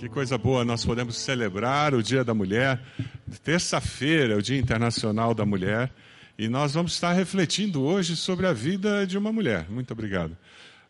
Que 0.00 0.08
coisa 0.08 0.38
boa, 0.38 0.64
nós 0.64 0.82
podemos 0.82 1.18
celebrar 1.18 1.94
o 1.94 2.02
Dia 2.02 2.24
da 2.24 2.32
Mulher. 2.32 2.80
Terça-feira 3.44 4.38
o 4.38 4.40
Dia 4.40 4.58
Internacional 4.58 5.34
da 5.34 5.44
Mulher. 5.44 5.92
E 6.38 6.48
nós 6.48 6.72
vamos 6.72 6.94
estar 6.94 7.12
refletindo 7.12 7.82
hoje 7.82 8.16
sobre 8.16 8.46
a 8.46 8.52
vida 8.54 9.06
de 9.06 9.18
uma 9.18 9.30
mulher. 9.30 9.68
Muito 9.68 9.92
obrigado. 9.92 10.34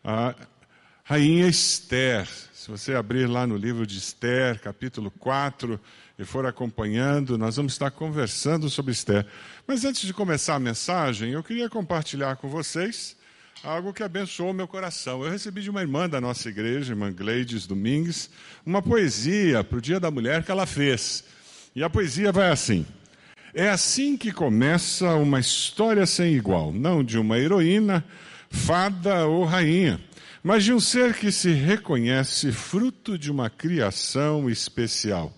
A 0.01 0.33
Rainha 1.03 1.45
Esther. 1.45 2.25
Se 2.53 2.71
você 2.71 2.95
abrir 2.95 3.27
lá 3.27 3.45
no 3.45 3.57
livro 3.57 3.85
de 3.85 3.97
Esther, 3.97 4.61
capítulo 4.61 5.11
4, 5.11 5.77
e 6.17 6.23
for 6.23 6.45
acompanhando, 6.45 7.37
nós 7.37 7.57
vamos 7.57 7.73
estar 7.73 7.91
conversando 7.91 8.69
sobre 8.69 8.93
Esther. 8.93 9.25
Mas 9.67 9.83
antes 9.83 10.03
de 10.03 10.13
começar 10.13 10.55
a 10.55 10.59
mensagem, 10.59 11.31
eu 11.31 11.43
queria 11.43 11.69
compartilhar 11.69 12.37
com 12.37 12.47
vocês 12.47 13.17
algo 13.63 13.93
que 13.93 14.03
abençoou 14.03 14.53
meu 14.53 14.67
coração. 14.67 15.23
Eu 15.23 15.31
recebi 15.31 15.61
de 15.61 15.69
uma 15.69 15.81
irmã 15.81 16.09
da 16.09 16.19
nossa 16.19 16.49
igreja, 16.49 16.93
irmã 16.93 17.11
Gleides 17.11 17.67
Domingues, 17.67 18.29
uma 18.65 18.81
poesia 18.81 19.63
para 19.63 19.77
o 19.77 19.81
Dia 19.81 19.99
da 19.99 20.09
Mulher 20.09 20.43
que 20.43 20.51
ela 20.51 20.65
fez. 20.65 21.23
E 21.75 21.83
a 21.83 21.89
poesia 21.89 22.31
vai 22.31 22.49
assim: 22.49 22.85
É 23.53 23.69
assim 23.69 24.17
que 24.17 24.31
começa 24.31 25.13
uma 25.15 25.39
história 25.39 26.05
sem 26.05 26.33
igual, 26.33 26.71
não 26.71 27.03
de 27.03 27.17
uma 27.17 27.37
heroína, 27.37 28.03
fada 28.49 29.25
ou 29.27 29.45
rainha, 29.45 29.99
mas 30.43 30.63
de 30.63 30.73
um 30.73 30.79
ser 30.79 31.13
que 31.13 31.31
se 31.31 31.51
reconhece 31.51 32.51
fruto 32.51 33.17
de 33.17 33.31
uma 33.31 33.49
criação 33.49 34.49
especial 34.49 35.33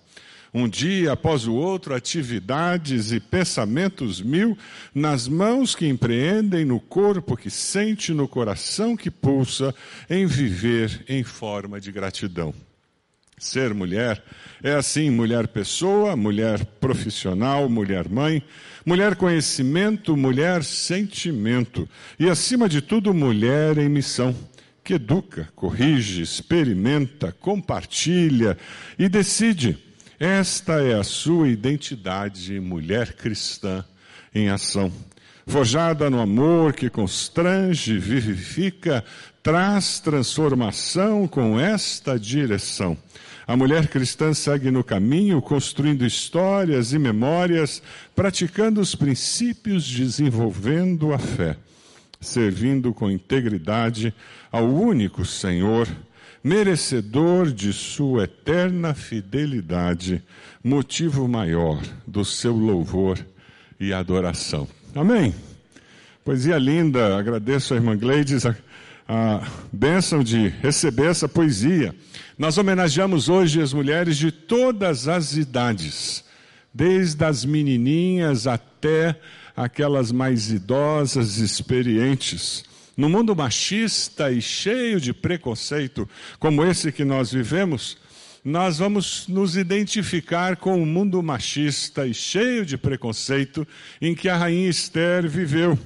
um 0.53 0.69
dia 0.69 1.13
após 1.13 1.47
o 1.47 1.53
outro, 1.53 1.95
atividades 1.95 3.11
e 3.11 3.19
pensamentos 3.19 4.21
mil, 4.21 4.57
nas 4.93 5.27
mãos 5.27 5.75
que 5.75 5.87
empreendem, 5.87 6.63
no 6.63 6.79
corpo 6.79 7.35
que 7.35 7.49
sente, 7.49 8.13
no 8.13 8.27
coração 8.27 8.95
que 8.95 9.09
pulsa, 9.09 9.73
em 10.09 10.25
viver 10.27 11.03
em 11.09 11.23
forma 11.23 11.81
de 11.81 11.91
gratidão. 11.91 12.53
Ser 13.37 13.73
mulher 13.73 14.23
é 14.61 14.73
assim: 14.73 15.09
mulher 15.09 15.47
pessoa, 15.47 16.15
mulher 16.15 16.63
profissional, 16.79 17.67
mulher 17.67 18.07
mãe, 18.07 18.43
mulher 18.85 19.15
conhecimento, 19.15 20.15
mulher 20.15 20.63
sentimento 20.63 21.89
e, 22.19 22.29
acima 22.29 22.69
de 22.69 22.79
tudo, 22.79 23.13
mulher 23.13 23.77
em 23.79 23.89
missão 23.89 24.35
que 24.83 24.95
educa, 24.95 25.49
corrige, 25.55 26.21
experimenta, 26.21 27.31
compartilha 27.31 28.57
e 28.99 29.07
decide 29.07 29.77
esta 30.23 30.81
é 30.81 30.93
a 30.93 31.03
sua 31.03 31.49
identidade, 31.49 32.57
mulher 32.57 33.11
cristã 33.11 33.83
em 34.33 34.47
ação. 34.47 34.89
Forjada 35.45 36.09
no 36.09 36.21
amor 36.21 36.71
que 36.71 36.89
constrange, 36.89 37.99
vivifica, 37.99 39.03
traz 39.43 39.99
transformação 39.99 41.27
com 41.27 41.59
esta 41.59 42.17
direção. 42.17 42.97
A 43.45 43.57
mulher 43.57 43.87
cristã 43.89 44.33
segue 44.33 44.71
no 44.71 44.81
caminho, 44.81 45.41
construindo 45.41 46.05
histórias 46.05 46.93
e 46.93 46.99
memórias, 46.99 47.83
praticando 48.15 48.79
os 48.79 48.95
princípios, 48.95 49.85
desenvolvendo 49.85 51.11
a 51.11 51.19
fé, 51.19 51.57
servindo 52.21 52.93
com 52.93 53.11
integridade 53.11 54.13
ao 54.49 54.69
único 54.69 55.25
Senhor 55.25 55.85
merecedor 56.43 57.51
de 57.51 57.71
sua 57.71 58.25
eterna 58.25 58.93
fidelidade, 58.93 60.21
motivo 60.63 61.27
maior 61.27 61.81
do 62.05 62.25
seu 62.25 62.53
louvor 62.53 63.17
e 63.79 63.93
adoração. 63.93 64.67
Amém? 64.93 65.33
Poesia 66.23 66.57
linda, 66.57 67.17
agradeço 67.17 67.73
a 67.73 67.77
irmã 67.77 67.97
Gleides 67.97 68.45
a, 68.45 68.55
a 69.07 69.47
bênção 69.71 70.23
de 70.23 70.47
receber 70.47 71.07
essa 71.07 71.29
poesia. 71.29 71.95
Nós 72.37 72.57
homenageamos 72.57 73.29
hoje 73.29 73.61
as 73.61 73.73
mulheres 73.73 74.17
de 74.17 74.31
todas 74.31 75.07
as 75.07 75.37
idades, 75.37 76.23
desde 76.73 77.23
as 77.23 77.45
menininhas 77.45 78.47
até 78.47 79.17
aquelas 79.55 80.11
mais 80.11 80.51
idosas, 80.51 81.37
experientes. 81.37 82.65
No 82.95 83.09
mundo 83.09 83.35
machista 83.35 84.31
e 84.31 84.41
cheio 84.41 84.99
de 85.01 85.13
preconceito, 85.13 86.07
como 86.39 86.63
esse 86.63 86.91
que 86.91 87.03
nós 87.03 87.31
vivemos, 87.31 87.97
nós 88.45 88.77
vamos 88.77 89.27
nos 89.27 89.55
identificar 89.55 90.57
com 90.57 90.81
o 90.81 90.85
mundo 90.85 91.23
machista 91.23 92.05
e 92.05 92.13
cheio 92.13 92.65
de 92.65 92.77
preconceito 92.77 93.67
em 94.01 94.13
que 94.13 94.29
a 94.29 94.37
rainha 94.37 94.69
Esther 94.69 95.27
viveu. 95.27 95.79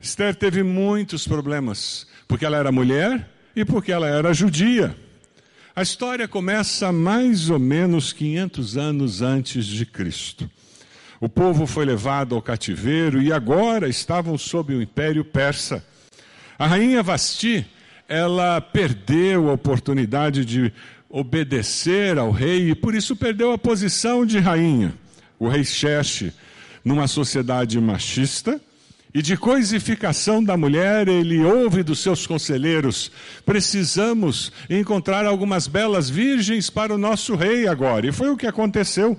Esther 0.00 0.34
teve 0.34 0.62
muitos 0.62 1.26
problemas, 1.28 2.06
porque 2.26 2.46
ela 2.46 2.56
era 2.56 2.72
mulher 2.72 3.28
e 3.54 3.64
porque 3.64 3.92
ela 3.92 4.08
era 4.08 4.32
judia. 4.32 4.96
A 5.76 5.82
história 5.82 6.26
começa 6.26 6.90
mais 6.90 7.50
ou 7.50 7.58
menos 7.58 8.12
500 8.12 8.76
anos 8.76 9.20
antes 9.20 9.66
de 9.66 9.84
Cristo. 9.84 10.50
O 11.20 11.28
povo 11.28 11.66
foi 11.66 11.84
levado 11.84 12.34
ao 12.34 12.40
cativeiro 12.40 13.20
e 13.20 13.30
agora 13.30 13.88
estavam 13.88 14.38
sob 14.38 14.74
o 14.74 14.80
império 14.80 15.24
persa. 15.24 15.84
A 16.60 16.66
rainha 16.66 17.02
Vasti, 17.02 17.66
ela 18.06 18.60
perdeu 18.60 19.48
a 19.48 19.54
oportunidade 19.54 20.44
de 20.44 20.70
obedecer 21.08 22.18
ao 22.18 22.30
rei 22.30 22.68
e 22.68 22.74
por 22.74 22.94
isso 22.94 23.16
perdeu 23.16 23.50
a 23.50 23.56
posição 23.56 24.26
de 24.26 24.38
rainha. 24.38 24.92
O 25.38 25.48
rei 25.48 25.64
Xerxes, 25.64 26.34
numa 26.84 27.08
sociedade 27.08 27.80
machista, 27.80 28.60
e 29.14 29.22
de 29.22 29.38
coisificação 29.38 30.44
da 30.44 30.54
mulher, 30.54 31.08
ele 31.08 31.42
ouve 31.42 31.82
dos 31.82 32.00
seus 32.00 32.26
conselheiros: 32.26 33.10
precisamos 33.46 34.52
encontrar 34.68 35.24
algumas 35.24 35.66
belas 35.66 36.10
virgens 36.10 36.68
para 36.68 36.94
o 36.94 36.98
nosso 36.98 37.36
rei 37.36 37.68
agora. 37.68 38.06
E 38.06 38.12
foi 38.12 38.28
o 38.28 38.36
que 38.36 38.46
aconteceu. 38.46 39.18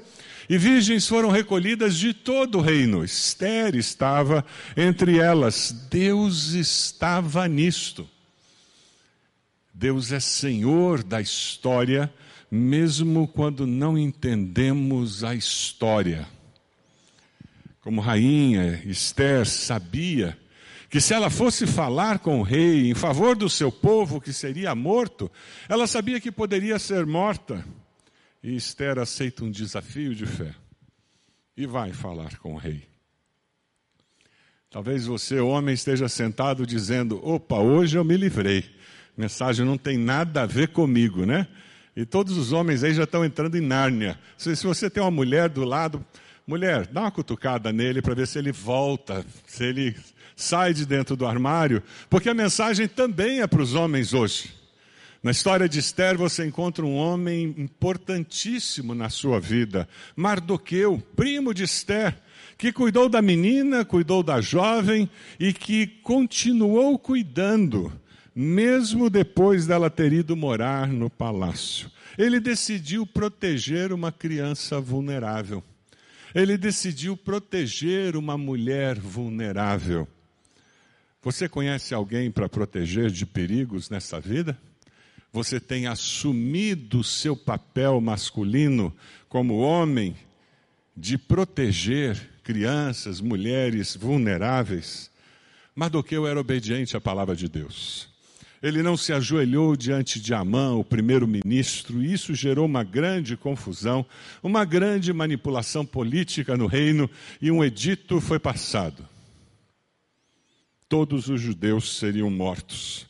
E 0.50 0.58
virgens 0.58 1.08
foram 1.08 1.30
recolhidas 1.30 1.96
de 1.96 2.14
todo 2.14 2.58
o 2.58 2.62
reino. 2.62 3.04
Esther 3.04 3.76
estava 3.76 4.46
entre 4.76 5.20
elas. 5.20 5.72
Deus 5.90 6.54
estava 6.54 7.48
nisto. 7.48 8.08
Deus 9.74 10.12
é 10.12 10.20
Senhor 10.20 11.04
da 11.04 11.22
história, 11.22 12.14
mesmo 12.50 13.28
quando 13.28 13.66
não 13.66 13.98
entendemos 13.98 15.24
a 15.24 15.34
história. 15.34 16.28
Como 17.82 18.02
rainha, 18.02 18.82
Esther 18.86 19.48
sabia 19.48 20.38
que 20.92 21.00
se 21.00 21.14
ela 21.14 21.30
fosse 21.30 21.66
falar 21.66 22.20
com 22.20 22.42
o 22.42 22.44
rei 22.44 22.92
em 22.92 22.94
favor 22.94 23.36
do 23.36 23.50
seu 23.50 23.72
povo 23.72 24.20
que 24.20 24.34
seria 24.34 24.76
morto, 24.76 25.32
ela 25.70 25.88
sabia 25.88 26.20
que 26.20 26.30
poderia 26.30 26.78
ser 26.78 27.06
morta. 27.06 27.66
E 28.44 28.56
Esther 28.56 28.98
aceita 28.98 29.44
um 29.44 29.52
desafio 29.52 30.16
de 30.16 30.26
fé 30.26 30.54
e 31.56 31.66
vai 31.68 31.94
falar 31.94 32.38
com 32.40 32.54
o 32.54 32.58
rei. 32.58 32.88
Talvez 34.70 35.06
você, 35.06 35.40
homem, 35.40 35.76
esteja 35.76 36.08
sentado 36.08 36.66
dizendo: 36.66 37.20
opa, 37.28 37.58
hoje 37.58 37.98
eu 37.98 38.04
me 38.04 38.18
livrei. 38.18 38.64
Mensagem 39.18 39.66
não 39.66 39.78
tem 39.78 39.98
nada 39.98 40.44
a 40.44 40.46
ver 40.46 40.70
comigo, 40.70 41.26
né? 41.26 41.48
E 41.96 42.06
todos 42.06 42.38
os 42.38 42.54
homens 42.54 42.84
aí 42.84 42.94
já 42.94 43.04
estão 43.04 43.26
entrando 43.26 43.58
em 43.58 43.62
Nárnia. 43.62 44.18
Se, 44.38 44.56
se 44.56 44.66
você 44.66 44.90
tem 44.90 45.04
uma 45.04 45.12
mulher 45.12 45.50
do 45.50 45.66
lado, 45.66 46.04
mulher, 46.48 46.88
dá 46.88 47.02
uma 47.02 47.12
cutucada 47.12 47.72
nele 47.74 48.02
para 48.02 48.16
ver 48.16 48.26
se 48.26 48.40
ele 48.40 48.52
volta, 48.52 49.26
se 49.46 49.66
ele 49.66 49.96
sai 50.36 50.74
de 50.74 50.86
dentro 50.86 51.16
do 51.16 51.26
armário, 51.26 51.84
porque 52.10 52.30
a 52.30 52.34
mensagem 52.34 52.88
também 52.88 53.42
é 53.42 53.48
para 53.48 53.62
os 53.62 53.76
homens 53.76 54.14
hoje. 54.14 54.61
Na 55.24 55.30
história 55.30 55.70
de 55.70 55.78
Esther 55.78 56.18
você 56.18 56.44
encontra 56.44 56.84
um 56.84 56.96
homem 56.96 57.54
importantíssimo 57.56 58.96
na 58.96 59.08
sua 59.08 59.40
vida, 59.40 59.88
Mardoqueu, 60.16 60.98
primo 61.16 61.54
de 61.54 61.64
Esther, 61.64 62.20
que 62.58 62.74
cuidou 62.74 63.08
da 63.08 63.22
menina, 63.22 63.86
cuidou 63.86 64.24
da 64.24 64.42
jovem 64.42 65.08
e 65.40 65.54
que 65.54 65.86
continuou 65.86 66.98
cuidando, 66.98 67.94
mesmo 68.36 69.12
depois 69.12 69.68
dela 69.68 69.92
ter 69.92 70.12
ido 70.12 70.36
morar 70.36 70.88
no 70.88 71.08
palácio. 71.08 71.92
Ele 72.18 72.40
decidiu 72.40 73.06
proteger 73.06 73.94
uma 73.94 74.12
criança 74.12 74.82
vulnerável. 74.82 75.64
Ele 76.34 76.58
decidiu 76.58 77.16
proteger 77.16 78.16
uma 78.16 78.40
mulher 78.40 78.98
vulnerável. 78.98 80.08
Você 81.22 81.48
conhece 81.48 81.94
alguém 81.94 82.32
para 82.32 82.50
proteger 82.50 83.12
de 83.12 83.24
perigos 83.24 83.88
nessa 83.88 84.20
vida? 84.20 84.58
Você 85.32 85.60
tem 85.60 85.88
assumido 85.88 87.00
o 87.00 87.04
seu 87.04 87.36
papel 87.36 88.02
masculino 88.02 88.94
como 89.30 89.60
homem 89.60 90.16
de 90.96 91.18
proteger 91.18 92.30
crianças, 92.44 93.22
mulheres 93.22 93.96
vulneráveis. 93.96 95.10
Mardoqueu 95.74 96.28
era 96.28 96.40
obediente 96.40 96.98
à 96.98 97.02
palavra 97.02 97.36
de 97.36 97.48
Deus. 97.48 98.10
Ele 98.62 98.84
não 98.84 98.96
se 98.96 99.12
ajoelhou 99.12 99.76
diante 99.76 100.20
de 100.20 100.34
Amã, 100.34 100.74
o 100.74 100.84
primeiro-ministro, 100.84 102.04
e 102.04 102.14
isso 102.14 102.36
gerou 102.36 102.66
uma 102.66 102.84
grande 102.84 103.36
confusão, 103.36 104.06
uma 104.44 104.64
grande 104.66 105.12
manipulação 105.12 105.84
política 105.84 106.56
no 106.56 106.68
reino, 106.68 107.10
e 107.42 107.50
um 107.50 107.64
edito 107.64 108.22
foi 108.22 108.38
passado. 108.38 109.08
Todos 110.88 111.28
os 111.28 111.42
judeus 111.42 111.98
seriam 111.98 112.30
mortos. 112.30 113.08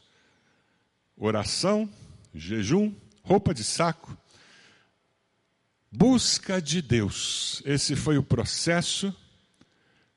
Oração 1.17 1.89
jejum, 2.33 2.93
roupa 3.23 3.53
de 3.53 3.63
saco, 3.63 4.17
Busca 5.93 6.61
de 6.61 6.81
Deus. 6.81 7.61
Esse 7.65 7.97
foi 7.97 8.17
o 8.17 8.23
processo 8.23 9.13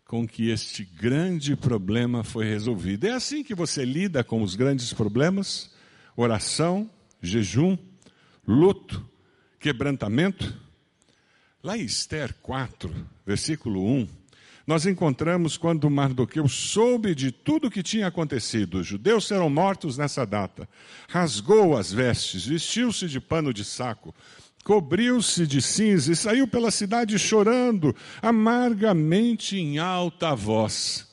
com 0.05 0.25
que 0.25 0.49
este 0.49 0.85
grande 0.85 1.57
problema 1.57 2.23
foi 2.23 2.45
resolvido. 2.45 3.09
É 3.09 3.11
assim 3.11 3.43
que 3.43 3.57
você 3.57 3.85
lida 3.85 4.23
com 4.23 4.41
os 4.41 4.55
grandes 4.55 4.93
problemas: 4.93 5.73
oração, 6.17 6.89
jejum, 7.21 7.77
luto, 8.47 9.05
quebrantamento. 9.59 10.57
Lá 11.61 11.77
em 11.77 11.83
Esther 11.83 12.33
4, 12.35 12.95
versículo 13.27 13.85
1, 13.85 14.09
nós 14.67 14.87
encontramos 14.87 15.59
quando 15.59 15.91
Mardoqueu 15.91 16.49
soube 16.49 17.15
de 17.15 17.31
tudo 17.31 17.67
o 17.67 17.71
que 17.71 17.83
tinha 17.83 18.07
acontecido. 18.07 18.79
Os 18.79 18.87
judeus 18.87 19.27
serão 19.27 19.51
mortos 19.51 19.99
nessa 19.99 20.25
data. 20.25 20.67
Rasgou 21.09 21.77
as 21.77 21.93
vestes, 21.93 22.47
vestiu-se 22.47 23.07
de 23.07 23.21
pano 23.21 23.53
de 23.53 23.63
saco, 23.63 24.15
cobriu-se 24.65 25.47
de 25.47 25.61
cinza 25.61 26.13
e 26.13 26.17
saiu 26.17 26.49
pela 26.49 26.71
cidade 26.71 27.19
chorando 27.19 27.95
amargamente 28.23 29.59
em 29.59 29.79
alta 29.79 30.35
voz. 30.35 31.07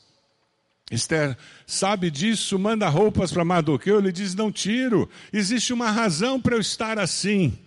Esther 0.90 1.38
sabe 1.66 2.10
disso, 2.10 2.58
manda 2.58 2.88
roupas 2.88 3.34
para 3.34 3.44
Mardoqueu, 3.44 4.00
ele 4.00 4.14
diz: 4.14 4.34
Não 4.34 4.50
tiro, 4.50 5.10
existe 5.32 5.74
uma 5.74 5.92
razão 5.92 6.40
para 6.40 6.56
eu 6.56 6.62
estar 6.62 6.98
assim. 6.98 7.58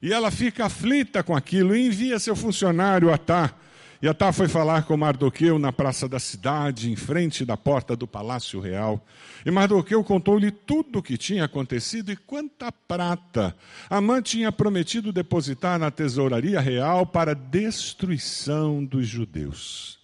E 0.00 0.12
ela 0.12 0.30
fica 0.30 0.66
aflita 0.66 1.24
com 1.24 1.34
aquilo 1.34 1.74
e 1.74 1.86
envia 1.86 2.20
seu 2.20 2.36
funcionário 2.36 3.12
Atá 3.12 3.52
e 4.00 4.06
Atá 4.06 4.32
foi 4.32 4.46
falar 4.46 4.84
com 4.84 4.96
Mardoqueu 4.96 5.58
na 5.58 5.72
praça 5.72 6.08
da 6.08 6.20
cidade, 6.20 6.88
em 6.88 6.94
frente 6.94 7.44
da 7.44 7.56
porta 7.56 7.96
do 7.96 8.06
palácio 8.06 8.60
real. 8.60 9.04
E 9.44 9.50
Mardoqueu 9.50 10.04
contou-lhe 10.04 10.52
tudo 10.52 11.00
o 11.00 11.02
que 11.02 11.18
tinha 11.18 11.44
acontecido 11.44 12.12
e 12.12 12.16
quanta 12.16 12.70
prata 12.70 13.56
Amã 13.90 14.22
tinha 14.22 14.52
prometido 14.52 15.12
depositar 15.12 15.80
na 15.80 15.90
tesouraria 15.90 16.60
real 16.60 17.04
para 17.04 17.34
destruição 17.34 18.84
dos 18.84 19.06
judeus. 19.06 19.98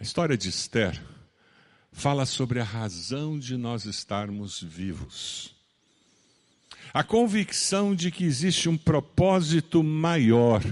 A 0.00 0.02
história 0.02 0.36
de 0.36 0.48
Esther 0.48 1.00
fala 1.92 2.26
sobre 2.26 2.58
a 2.58 2.64
razão 2.64 3.38
de 3.38 3.56
nós 3.56 3.84
estarmos 3.84 4.60
vivos. 4.60 5.54
A 6.92 7.04
convicção 7.04 7.94
de 7.94 8.10
que 8.10 8.24
existe 8.24 8.68
um 8.68 8.76
propósito 8.76 9.84
maior 9.84 10.62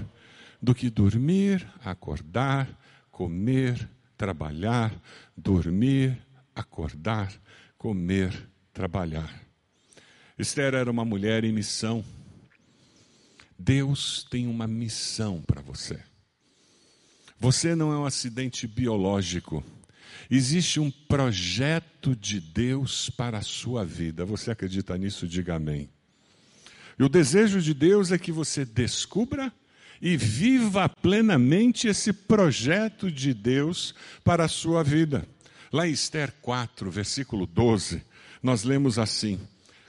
do 0.63 0.73
que 0.73 0.89
dormir, 0.89 1.67
acordar, 1.83 2.69
comer, 3.11 3.89
trabalhar, 4.17 4.95
dormir, 5.35 6.17
acordar, 6.55 7.33
comer, 7.77 8.49
trabalhar. 8.71 9.43
Esther 10.39 10.73
era 10.73 10.89
uma 10.89 11.03
mulher 11.03 11.43
em 11.43 11.51
missão. 11.51 12.01
Deus 13.59 14.25
tem 14.31 14.47
uma 14.47 14.65
missão 14.65 15.41
para 15.41 15.61
você. 15.61 15.99
Você 17.37 17.75
não 17.75 17.91
é 17.91 17.97
um 17.97 18.05
acidente 18.05 18.65
biológico. 18.65 19.61
Existe 20.31 20.79
um 20.79 20.89
projeto 20.89 22.15
de 22.15 22.39
Deus 22.39 23.09
para 23.09 23.39
a 23.39 23.41
sua 23.41 23.83
vida. 23.83 24.23
Você 24.23 24.49
acredita 24.49 24.97
nisso? 24.97 25.27
Diga 25.27 25.55
amém. 25.55 25.89
E 26.97 27.03
o 27.03 27.09
desejo 27.09 27.61
de 27.61 27.73
Deus 27.73 28.13
é 28.13 28.17
que 28.17 28.31
você 28.31 28.63
descubra 28.63 29.51
e 30.03 30.17
viva 30.17 30.89
plenamente 30.89 31.87
esse 31.87 32.11
projeto 32.11 33.09
de 33.09 33.33
Deus 33.33 33.95
para 34.21 34.43
a 34.43 34.49
sua 34.49 34.83
vida. 34.83 35.25
Lá 35.71 35.87
em 35.87 35.91
Esther 35.91 36.33
4, 36.41 36.91
versículo 36.91 37.47
12, 37.47 38.03
nós 38.43 38.65
lemos 38.65 38.99
assim: 38.99 39.39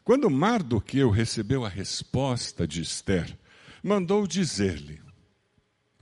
Quando 0.04 0.30
Mardoqueu 0.30 1.10
recebeu 1.10 1.64
a 1.64 1.68
resposta 1.68 2.64
de 2.64 2.80
Esther, 2.80 3.36
mandou 3.82 4.24
dizer-lhe: 4.24 5.00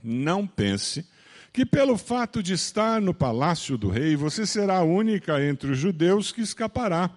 Não 0.03 0.45
pense 0.45 1.03
que 1.51 1.65
pelo 1.65 1.97
fato 1.97 2.43
de 2.43 2.53
estar 2.53 3.01
no 3.01 3.15
palácio 3.15 3.79
do 3.79 3.89
rei, 3.89 4.15
você 4.15 4.45
será 4.45 4.77
a 4.77 4.83
única 4.83 5.43
entre 5.43 5.71
os 5.71 5.79
judeus 5.79 6.31
que 6.31 6.41
escapará. 6.41 7.09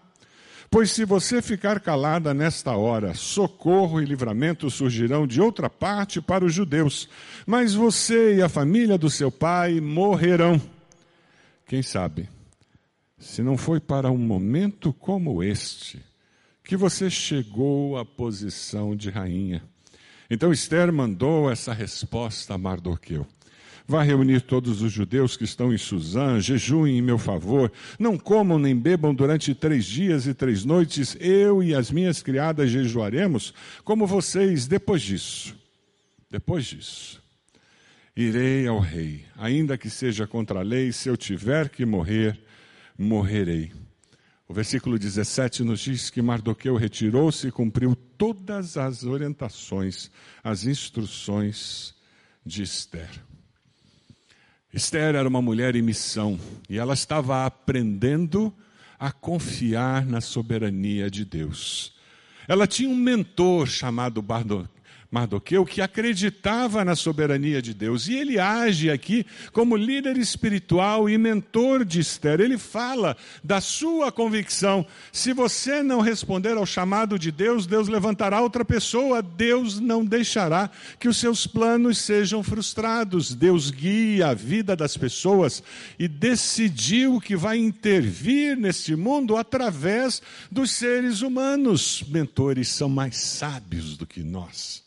Pois 0.71 0.91
se 0.91 1.05
você 1.05 1.41
ficar 1.41 1.81
calada 1.81 2.35
nesta 2.35 2.73
hora, 2.77 3.15
socorro 3.15 4.01
e 4.01 4.05
livramento 4.05 4.69
surgirão 4.71 5.27
de 5.27 5.41
outra 5.41 5.71
parte 5.71 6.21
para 6.21 6.45
os 6.45 6.53
judeus, 6.53 7.09
mas 7.47 7.75
você 7.75 8.37
e 8.37 8.43
a 8.43 8.49
família 8.49 8.99
do 8.99 9.09
seu 9.09 9.31
pai 9.31 9.81
morrerão. 9.81 10.61
Quem 11.67 11.83
sabe, 11.83 12.29
se 13.19 13.43
não 13.43 13.57
foi 13.57 13.81
para 13.81 14.11
um 14.11 14.19
momento 14.19 14.93
como 14.93 15.43
este 15.43 16.03
que 16.65 16.77
você 16.77 17.09
chegou 17.09 17.97
à 17.97 18.05
posição 18.05 18.97
de 18.97 19.09
rainha. 19.09 19.63
Então 20.29 20.53
Esther 20.53 20.93
mandou 20.93 21.49
essa 21.49 21.73
resposta 21.73 22.55
a 22.55 22.59
Mardoqueu. 22.59 23.25
Vá 23.89 24.03
reunir 24.03 24.41
todos 24.41 24.83
os 24.83 24.91
judeus 24.93 25.37
que 25.37 25.45
estão 25.45 25.73
em 25.73 25.79
Suzã, 25.79 26.41
jejuem 26.41 26.99
em 26.99 27.03
meu 27.03 27.19
favor, 27.19 27.71
não 28.01 28.19
comam 28.19 28.59
nem 28.59 28.77
bebam 28.77 29.15
durante 29.15 29.55
três 29.55 29.85
dias 29.85 30.27
e 30.27 30.35
três 30.35 30.65
noites, 30.65 31.17
eu 31.21 31.63
e 31.63 31.73
as 31.73 31.91
minhas 31.93 32.21
criadas 32.21 32.69
jejuaremos, 32.71 33.55
como 33.85 34.05
vocês, 34.05 34.67
depois 34.67 35.03
disso. 35.03 35.55
Depois 36.29 36.65
disso, 36.65 37.23
irei 38.17 38.67
ao 38.67 38.81
rei, 38.81 39.25
ainda 39.37 39.79
que 39.79 39.89
seja 39.89 40.27
contra 40.27 40.59
a 40.59 40.63
lei, 40.63 40.91
se 40.91 41.09
eu 41.09 41.17
tiver 41.17 41.69
que 41.69 41.87
morrer, 41.87 42.37
morrerei. 42.99 43.71
O 44.49 44.55
versículo 44.55 44.99
17 44.99 45.63
nos 45.63 45.79
diz 45.79 46.11
que 46.11 46.21
Mardoqueu 46.21 46.75
retirou-se 46.75 47.47
e 47.47 47.53
cumpriu 47.53 47.95
todas 47.95 48.77
as 48.77 49.05
orientações, 49.05 50.11
as 50.43 50.65
instruções 50.67 51.95
de 52.45 52.63
Esther. 52.63 53.26
Esther 54.73 55.15
era 55.15 55.29
uma 55.29 55.41
mulher 55.41 55.75
em 55.77 55.83
missão 55.83 56.39
e 56.69 56.79
ela 56.79 56.95
estava 56.95 57.47
aprendendo 57.47 58.53
a 58.99 59.13
confiar 59.13 60.05
na 60.05 60.21
soberania 60.21 61.11
de 61.11 61.25
Deus. 61.25 61.95
Ela 62.49 62.67
tinha 62.67 62.89
um 62.89 62.97
mentor 62.97 63.67
chamado 63.67 64.23
Mardoqueu, 65.11 65.65
que 65.65 65.81
acreditava 65.81 66.85
na 66.85 66.97
soberania 66.97 67.63
de 67.63 67.73
Deus. 67.73 68.09
E 68.09 68.15
ele 68.15 68.39
age 68.39 68.91
aqui 68.91 69.25
como 69.53 69.77
líder 69.77 70.17
espiritual 70.17 71.09
e 71.09 71.17
mentor 71.17 71.85
de 71.85 72.01
Esther. 72.01 72.41
Ele 72.41 72.59
fala 72.59 73.17
da 73.43 73.61
sua 73.61 74.11
convicção. 74.11 74.87
Se 75.13 75.33
você 75.33 75.83
não 75.83 76.01
responder 76.01 76.57
ao 76.57 76.67
chamado 76.67 77.19
de 77.19 77.31
Deus, 77.31 77.67
Deus 77.67 77.89
levantará 77.89 78.41
outra 78.41 78.65
pessoa. 78.65 79.23
Deus 79.23 79.79
não 79.79 80.05
deixará 80.05 80.71
que 80.99 81.09
os 81.09 81.17
seus 81.17 81.47
planos 81.47 81.99
sejam 81.99 82.43
frustrados. 82.43 83.35
Deus 83.35 83.71
guia 83.71 84.29
a 84.29 84.35
vida 84.35 84.75
das 84.75 84.97
pessoas 84.97 85.63
e 85.99 86.09
decidiu 86.09 87.21
que 87.21 87.37
vai 87.37 87.59
intervir 87.59 88.57
neste 88.57 88.97
mundo 88.97 89.37
através 89.37 90.21
dos 90.51 90.73
seres 90.73 91.23
humanos. 91.23 92.05
Mentores 92.09 92.69
são 92.69 92.89
mais 92.89 93.17
sábios 93.17 93.97
do 93.97 94.07
que 94.07 94.23
nós. 94.23 94.85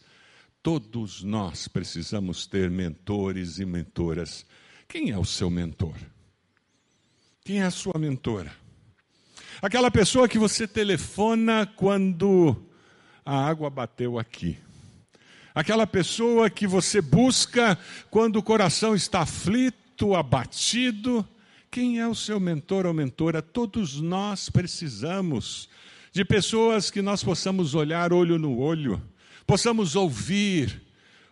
Todos 0.62 1.24
nós 1.24 1.70
precisamos 1.70 2.46
ter 2.46 2.70
mentores 2.70 3.60
e 3.60 3.66
mentoras. 3.66 4.46
Quem 4.90 5.10
é 5.10 5.18
o 5.18 5.24
seu 5.24 5.50
mentor? 5.50 5.96
Quem 7.46 7.62
é 7.62 7.66
a 7.66 7.72
sua 7.72 7.98
mentora? 7.98 8.52
Aquela 9.62 9.90
pessoa 9.90 10.28
que 10.28 10.38
você 10.38 10.68
telefona 10.68 11.66
quando 11.66 12.62
a 13.26 13.48
água 13.48 13.70
bateu 13.70 14.20
aqui. 14.20 14.58
Aquela 15.56 15.88
pessoa 15.88 16.50
que 16.50 16.68
você 16.68 17.02
busca 17.02 17.78
quando 18.12 18.36
o 18.36 18.44
coração 18.44 18.94
está 18.94 19.22
aflito, 19.22 20.14
abatido. 20.14 21.26
Quem 21.72 22.00
é 22.00 22.08
o 22.08 22.16
seu 22.16 22.38
mentor 22.38 22.86
ou 22.86 22.94
mentora? 22.94 23.42
Todos 23.42 24.02
nós 24.02 24.50
precisamos 24.50 25.70
de 26.12 26.26
pessoas 26.26 26.92
que 26.92 27.02
nós 27.02 27.24
possamos 27.24 27.76
olhar 27.76 28.12
olho 28.12 28.38
no 28.38 28.60
olho 28.60 29.02
possamos 29.50 29.96
ouvir 29.96 30.80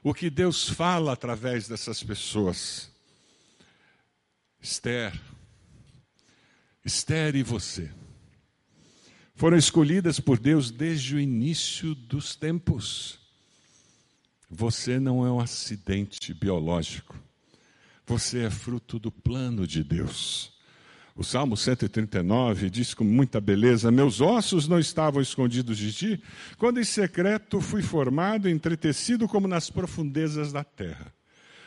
o 0.02 0.12
que 0.12 0.28
Deus 0.28 0.68
fala 0.68 1.14
através 1.14 1.68
dessas 1.68 2.02
pessoas. 2.02 2.90
Esther, 4.60 5.14
Esther 6.84 7.36
e 7.36 7.44
você 7.44 7.92
foram 9.36 9.56
escolhidas 9.56 10.20
por 10.20 10.40
Deus 10.40 10.72
desde 10.72 11.14
o 11.14 11.20
início 11.20 11.94
dos 11.94 12.36
tempos. 12.36 13.20
Você 14.50 15.00
não 15.00 15.24
é 15.24 15.32
um 15.32 15.40
acidente 15.40 16.34
biológico. 16.34 17.16
Você 18.04 18.46
é 18.46 18.50
fruto 18.50 18.98
do 18.98 19.12
plano 19.12 19.68
de 19.68 19.84
Deus. 19.84 20.57
O 21.18 21.24
Salmo 21.24 21.58
139 21.58 22.70
diz 22.70 22.94
com 22.94 23.04
muita 23.04 23.42
beleza: 23.42 23.90
Meus 23.90 24.22
ossos 24.22 24.68
não 24.68 24.78
estavam 24.78 25.20
escondidos 25.20 25.76
de 25.76 25.92
ti, 25.92 26.24
quando 26.60 26.80
em 26.80 26.84
secreto 26.84 27.60
fui 27.60 27.82
formado, 27.82 28.48
entretecido 28.48 29.28
como 29.28 29.48
nas 29.48 29.68
profundezas 29.68 30.54
da 30.54 30.64
terra. 30.64 31.12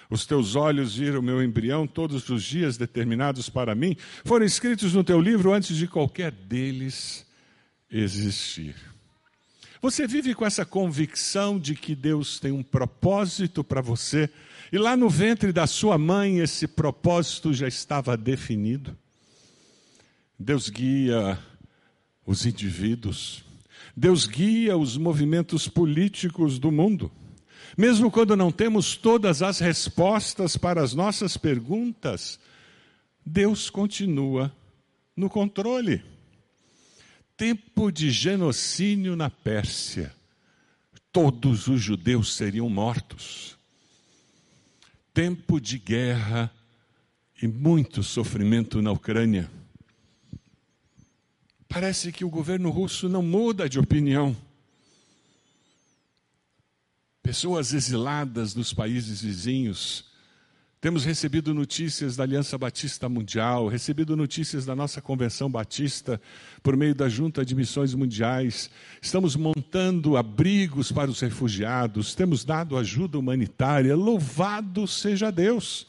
Os 0.08 0.24
teus 0.24 0.54
olhos 0.54 0.94
viram 0.94 1.20
meu 1.20 1.42
embrião, 1.42 1.84
todos 1.84 2.28
os 2.28 2.44
dias 2.44 2.76
determinados 2.76 3.48
para 3.48 3.74
mim 3.74 3.96
foram 4.24 4.46
escritos 4.46 4.94
no 4.94 5.02
teu 5.02 5.20
livro 5.20 5.52
antes 5.52 5.76
de 5.76 5.88
qualquer 5.88 6.30
deles 6.30 7.26
existir. 7.90 8.76
Você 9.82 10.06
vive 10.06 10.32
com 10.32 10.46
essa 10.46 10.64
convicção 10.64 11.58
de 11.58 11.74
que 11.74 11.96
Deus 11.96 12.38
tem 12.38 12.52
um 12.52 12.62
propósito 12.62 13.64
para 13.64 13.80
você 13.80 14.30
e 14.70 14.78
lá 14.78 14.96
no 14.96 15.08
ventre 15.08 15.52
da 15.52 15.66
sua 15.66 15.98
mãe 15.98 16.38
esse 16.38 16.68
propósito 16.68 17.52
já 17.52 17.66
estava 17.66 18.16
definido? 18.16 18.96
Deus 20.40 20.70
guia 20.70 21.38
os 22.26 22.46
indivíduos, 22.46 23.44
Deus 23.94 24.26
guia 24.26 24.76
os 24.76 24.96
movimentos 24.96 25.68
políticos 25.68 26.58
do 26.58 26.72
mundo. 26.72 27.12
Mesmo 27.76 28.10
quando 28.10 28.34
não 28.34 28.50
temos 28.50 28.96
todas 28.96 29.42
as 29.42 29.60
respostas 29.60 30.56
para 30.56 30.82
as 30.82 30.94
nossas 30.94 31.36
perguntas, 31.36 32.40
Deus 33.24 33.68
continua 33.68 34.50
no 35.14 35.28
controle 35.28 36.02
tempo 37.40 37.90
de 37.90 38.10
genocídio 38.10 39.16
na 39.16 39.30
Pérsia, 39.30 40.14
todos 41.10 41.68
os 41.68 41.80
judeus 41.80 42.34
seriam 42.34 42.68
mortos. 42.68 43.56
Tempo 45.14 45.58
de 45.58 45.78
guerra 45.78 46.52
e 47.40 47.48
muito 47.48 48.02
sofrimento 48.02 48.82
na 48.82 48.92
Ucrânia. 48.92 49.50
Parece 51.70 52.10
que 52.10 52.24
o 52.24 52.28
governo 52.28 52.68
russo 52.68 53.08
não 53.08 53.22
muda 53.22 53.68
de 53.68 53.78
opinião. 53.78 54.36
Pessoas 57.22 57.72
exiladas 57.72 58.52
dos 58.52 58.74
países 58.74 59.22
vizinhos 59.22 60.04
temos 60.80 61.04
recebido 61.04 61.54
notícias 61.54 62.16
da 62.16 62.24
Aliança 62.24 62.58
Batista 62.58 63.08
Mundial, 63.08 63.68
recebido 63.68 64.16
notícias 64.16 64.66
da 64.66 64.74
nossa 64.74 65.00
Convenção 65.00 65.48
Batista 65.48 66.20
por 66.60 66.76
meio 66.76 66.94
da 66.94 67.08
Junta 67.08 67.44
de 67.44 67.54
Missões 67.54 67.94
Mundiais. 67.94 68.68
Estamos 69.00 69.36
montando 69.36 70.16
abrigos 70.16 70.90
para 70.90 71.08
os 71.08 71.20
refugiados, 71.20 72.16
temos 72.16 72.44
dado 72.44 72.76
ajuda 72.76 73.16
humanitária. 73.16 73.94
Louvado 73.94 74.88
seja 74.88 75.30
Deus! 75.30 75.86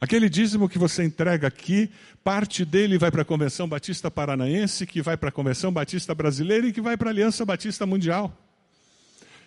Aquele 0.00 0.28
dízimo 0.28 0.68
que 0.68 0.78
você 0.78 1.02
entrega 1.04 1.48
aqui, 1.48 1.90
parte 2.22 2.64
dele 2.64 2.98
vai 2.98 3.10
para 3.10 3.22
a 3.22 3.24
Convenção 3.24 3.68
Batista 3.68 4.10
Paranaense, 4.10 4.86
que 4.86 5.00
vai 5.00 5.16
para 5.16 5.28
a 5.28 5.32
Convenção 5.32 5.72
Batista 5.72 6.14
Brasileira 6.14 6.66
e 6.66 6.72
que 6.72 6.80
vai 6.80 6.96
para 6.96 7.08
a 7.08 7.12
Aliança 7.12 7.44
Batista 7.44 7.86
Mundial. 7.86 8.36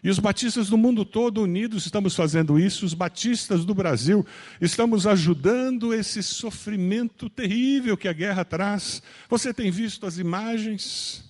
E 0.04 0.10
os 0.10 0.20
batistas 0.20 0.70
do 0.70 0.78
mundo 0.78 1.04
todo 1.04 1.42
unidos 1.42 1.86
estamos 1.86 2.16
fazendo 2.16 2.60
isso, 2.60 2.86
os 2.86 2.94
batistas 2.94 3.66
do 3.66 3.74
Brasil 3.74 4.26
estamos 4.62 5.08
ajudando 5.08 5.94
esse 5.94 6.22
sofrimento 6.22 7.30
terrível 7.30 7.98
que 7.98 8.08
a 8.08 8.14
guerra 8.14 8.46
traz. 8.46 9.02
Você 9.30 9.54
tem 9.54 9.72
visto 9.72 10.06
as 10.06 10.18
imagens? 10.18 11.24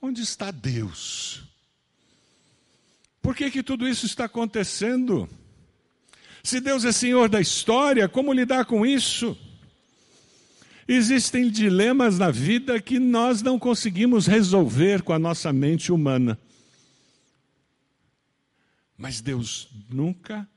Onde 0.00 0.22
está 0.22 0.50
Deus? 0.50 1.44
Por 3.20 3.34
que, 3.34 3.50
que 3.50 3.62
tudo 3.62 3.88
isso 3.88 4.06
está 4.06 4.24
acontecendo? 4.24 5.28
Se 6.46 6.60
Deus 6.60 6.84
é 6.84 6.92
Senhor 6.92 7.28
da 7.28 7.40
história, 7.40 8.08
como 8.08 8.32
lidar 8.32 8.66
com 8.66 8.86
isso? 8.86 9.36
Existem 10.86 11.50
dilemas 11.50 12.20
na 12.20 12.30
vida 12.30 12.80
que 12.80 13.00
nós 13.00 13.42
não 13.42 13.58
conseguimos 13.58 14.28
resolver 14.28 15.02
com 15.02 15.12
a 15.12 15.18
nossa 15.18 15.52
mente 15.52 15.90
humana. 15.90 16.38
Mas 18.96 19.20
Deus 19.20 19.68
nunca 19.90 20.48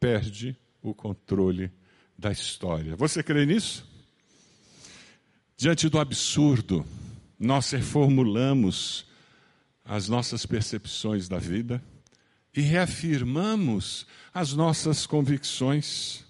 perde 0.00 0.56
o 0.82 0.92
controle 0.92 1.70
da 2.18 2.32
história. 2.32 2.96
Você 2.96 3.22
crê 3.22 3.46
nisso? 3.46 3.86
Diante 5.56 5.88
do 5.88 6.00
absurdo, 6.00 6.84
nós 7.38 7.70
reformulamos 7.70 9.06
as 9.84 10.08
nossas 10.08 10.44
percepções 10.44 11.28
da 11.28 11.38
vida 11.38 11.80
e 12.56 12.62
reafirmamos 12.62 14.06
as 14.32 14.54
nossas 14.54 15.06
convicções. 15.06 16.24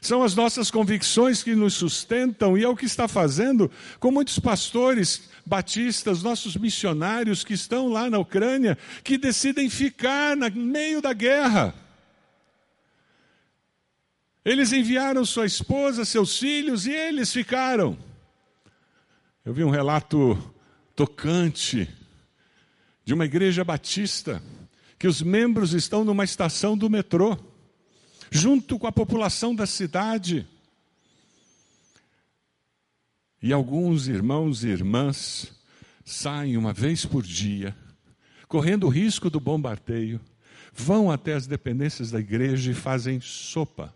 São 0.00 0.22
as 0.22 0.34
nossas 0.34 0.70
convicções 0.70 1.42
que 1.42 1.54
nos 1.54 1.74
sustentam 1.74 2.56
e 2.56 2.64
é 2.64 2.68
o 2.68 2.76
que 2.76 2.86
está 2.86 3.06
fazendo 3.06 3.70
com 4.00 4.10
muitos 4.10 4.38
pastores 4.38 5.28
batistas, 5.44 6.22
nossos 6.22 6.56
missionários 6.56 7.44
que 7.44 7.54
estão 7.54 7.88
lá 7.88 8.08
na 8.08 8.18
Ucrânia, 8.18 8.78
que 9.04 9.18
decidem 9.18 9.68
ficar 9.68 10.36
no 10.36 10.50
meio 10.50 11.00
da 11.00 11.12
guerra. 11.12 11.74
Eles 14.44 14.72
enviaram 14.72 15.24
sua 15.24 15.46
esposa, 15.46 16.04
seus 16.04 16.38
filhos 16.38 16.86
e 16.86 16.92
eles 16.92 17.32
ficaram. 17.32 17.96
Eu 19.44 19.52
vi 19.52 19.62
um 19.62 19.70
relato 19.70 20.36
tocante 20.96 21.88
de 23.04 23.14
uma 23.14 23.24
igreja 23.24 23.64
batista 23.64 24.42
que 25.02 25.08
os 25.08 25.20
membros 25.20 25.72
estão 25.72 26.04
numa 26.04 26.22
estação 26.22 26.78
do 26.78 26.88
metrô 26.88 27.36
junto 28.30 28.78
com 28.78 28.86
a 28.86 28.92
população 28.92 29.52
da 29.52 29.66
cidade. 29.66 30.46
E 33.42 33.52
alguns 33.52 34.06
irmãos 34.06 34.62
e 34.62 34.68
irmãs 34.68 35.60
saem 36.04 36.56
uma 36.56 36.72
vez 36.72 37.04
por 37.04 37.24
dia, 37.24 37.76
correndo 38.46 38.86
o 38.86 38.88
risco 38.88 39.28
do 39.28 39.40
bombardeio, 39.40 40.20
vão 40.72 41.10
até 41.10 41.34
as 41.34 41.48
dependências 41.48 42.12
da 42.12 42.20
igreja 42.20 42.70
e 42.70 42.74
fazem 42.74 43.20
sopa. 43.20 43.92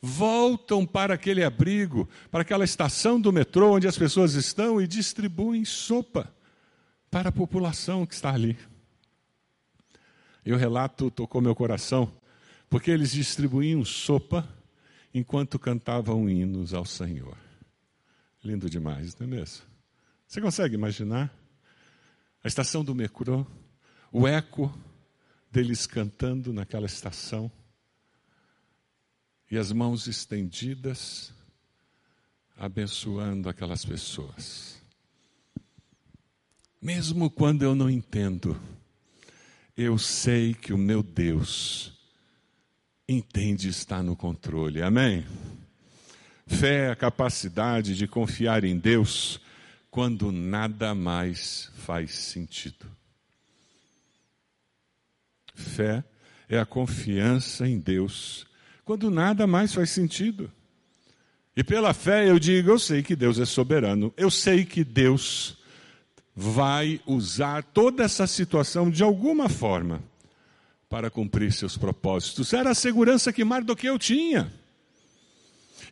Voltam 0.00 0.86
para 0.86 1.12
aquele 1.12 1.44
abrigo, 1.44 2.08
para 2.30 2.40
aquela 2.40 2.64
estação 2.64 3.20
do 3.20 3.30
metrô 3.30 3.74
onde 3.74 3.86
as 3.86 3.98
pessoas 3.98 4.32
estão 4.32 4.80
e 4.80 4.88
distribuem 4.88 5.66
sopa 5.66 6.34
para 7.10 7.28
a 7.28 7.32
população 7.32 8.06
que 8.06 8.14
está 8.14 8.32
ali. 8.32 8.56
E 10.44 10.52
o 10.52 10.56
relato 10.56 11.10
tocou 11.10 11.40
meu 11.40 11.54
coração, 11.54 12.12
porque 12.68 12.90
eles 12.90 13.12
distribuíam 13.12 13.84
sopa 13.84 14.48
enquanto 15.14 15.58
cantavam 15.58 16.28
hinos 16.28 16.74
ao 16.74 16.84
Senhor. 16.84 17.36
Lindo 18.42 18.68
demais, 18.68 19.16
não 19.18 19.26
é 19.26 19.30
mesmo? 19.30 19.64
Você 20.26 20.40
consegue 20.40 20.74
imaginar? 20.74 21.32
A 22.42 22.48
estação 22.48 22.82
do 22.82 22.94
metrô, 22.94 23.46
o 24.10 24.26
eco 24.26 24.72
deles 25.50 25.86
cantando 25.86 26.52
naquela 26.52 26.86
estação, 26.86 27.50
e 29.50 29.58
as 29.58 29.70
mãos 29.70 30.06
estendidas, 30.06 31.32
abençoando 32.56 33.48
aquelas 33.50 33.84
pessoas. 33.84 34.80
Mesmo 36.80 37.30
quando 37.30 37.62
eu 37.62 37.74
não 37.74 37.90
entendo, 37.90 38.58
eu 39.76 39.96
sei 39.98 40.54
que 40.54 40.72
o 40.72 40.78
meu 40.78 41.02
Deus 41.02 41.92
entende 43.08 43.68
estar 43.68 44.02
no 44.02 44.14
controle. 44.14 44.82
Amém? 44.82 45.24
Fé 46.46 46.86
é 46.86 46.90
a 46.90 46.96
capacidade 46.96 47.96
de 47.96 48.06
confiar 48.06 48.64
em 48.64 48.78
Deus 48.78 49.40
quando 49.90 50.30
nada 50.30 50.94
mais 50.94 51.70
faz 51.76 52.12
sentido. 52.12 52.86
Fé 55.54 56.04
é 56.48 56.58
a 56.58 56.66
confiança 56.66 57.66
em 57.66 57.78
Deus 57.78 58.46
quando 58.84 59.10
nada 59.10 59.46
mais 59.46 59.72
faz 59.72 59.90
sentido. 59.90 60.50
E 61.56 61.62
pela 61.62 61.94
fé 61.94 62.28
eu 62.28 62.38
digo: 62.38 62.70
eu 62.70 62.78
sei 62.78 63.02
que 63.02 63.14
Deus 63.14 63.38
é 63.38 63.44
soberano, 63.44 64.12
eu 64.16 64.30
sei 64.30 64.64
que 64.64 64.84
Deus 64.84 65.56
vai 66.34 67.00
usar 67.06 67.62
toda 67.62 68.02
essa 68.02 68.26
situação 68.26 68.90
de 68.90 69.02
alguma 69.02 69.48
forma 69.48 70.02
para 70.88 71.10
cumprir 71.10 71.52
seus 71.52 71.76
propósitos. 71.76 72.52
Era 72.52 72.70
a 72.70 72.74
segurança 72.74 73.32
que 73.32 73.44
Mardoqueu 73.44 73.98
tinha. 73.98 74.52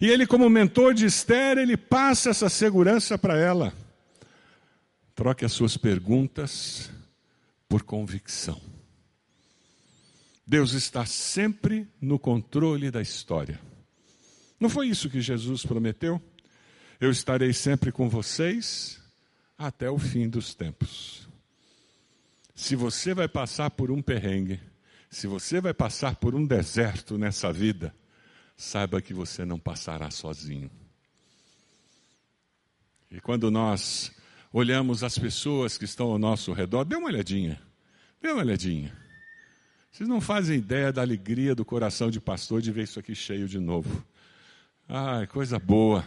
E 0.01 0.09
ele, 0.09 0.27
como 0.27 0.49
mentor 0.49 0.95
de 0.95 1.07
Esther, 1.07 1.59
ele 1.59 1.77
passa 1.77 2.31
essa 2.31 2.49
segurança 2.49 3.19
para 3.19 3.39
ela. 3.39 3.73
Troque 5.15 5.45
as 5.45 5.53
suas 5.53 5.77
perguntas 5.77 6.91
por 7.69 7.83
convicção. 7.83 8.61
Deus 10.47 10.73
está 10.73 11.05
sempre 11.05 11.87
no 12.01 12.19
controle 12.19 12.91
da 12.91 13.03
história. 13.03 13.61
Não 14.59 14.69
foi 14.69 14.89
isso 14.89 15.09
que 15.09 15.21
Jesus 15.21 15.65
prometeu? 15.65 16.21
Eu 17.01 17.11
estarei 17.11 17.53
sempre 17.53 17.93
com 17.93 18.09
vocês 18.09 19.01
até 19.61 19.91
o 19.91 19.99
fim 19.99 20.27
dos 20.27 20.55
tempos. 20.55 21.29
Se 22.55 22.75
você 22.75 23.13
vai 23.13 23.29
passar 23.29 23.69
por 23.71 23.91
um 23.91 24.01
perrengue, 24.01 24.59
se 25.11 25.27
você 25.27 25.61
vai 25.61 25.75
passar 25.75 26.17
por 26.17 26.35
um 26.35 26.47
deserto 26.47 27.19
nessa 27.19 27.53
vida, 27.53 27.95
saiba 28.57 29.03
que 29.03 29.13
você 29.13 29.45
não 29.45 29.59
passará 29.59 30.11
sozinho. 30.11 30.71
E 33.11 33.21
quando 33.21 33.51
nós 33.51 34.11
olhamos 34.51 35.05
as 35.05 35.19
pessoas 35.19 35.77
que 35.77 35.85
estão 35.85 36.07
ao 36.07 36.19
nosso 36.19 36.55
redor, 36.55 36.85
dê 36.85 36.97
uma 36.97 37.09
olhadinha, 37.09 37.61
dê 38.19 38.31
uma 38.31 38.41
olhadinha. 38.41 38.97
Vocês 39.93 40.09
não 40.09 40.23
fazem 40.23 40.57
ideia 40.57 40.91
da 40.91 41.03
alegria 41.03 41.55
do 41.55 41.67
coração 41.67 42.11
de 42.11 42.19
pastor 42.21 42.63
de 42.63 42.73
ver 42.73 42.85
isso 42.85 42.99
aqui 42.99 43.15
cheio 43.15 43.47
de 43.47 43.59
novo. 43.59 44.07
Ai, 44.89 45.27
coisa 45.27 45.59
boa. 45.59 46.07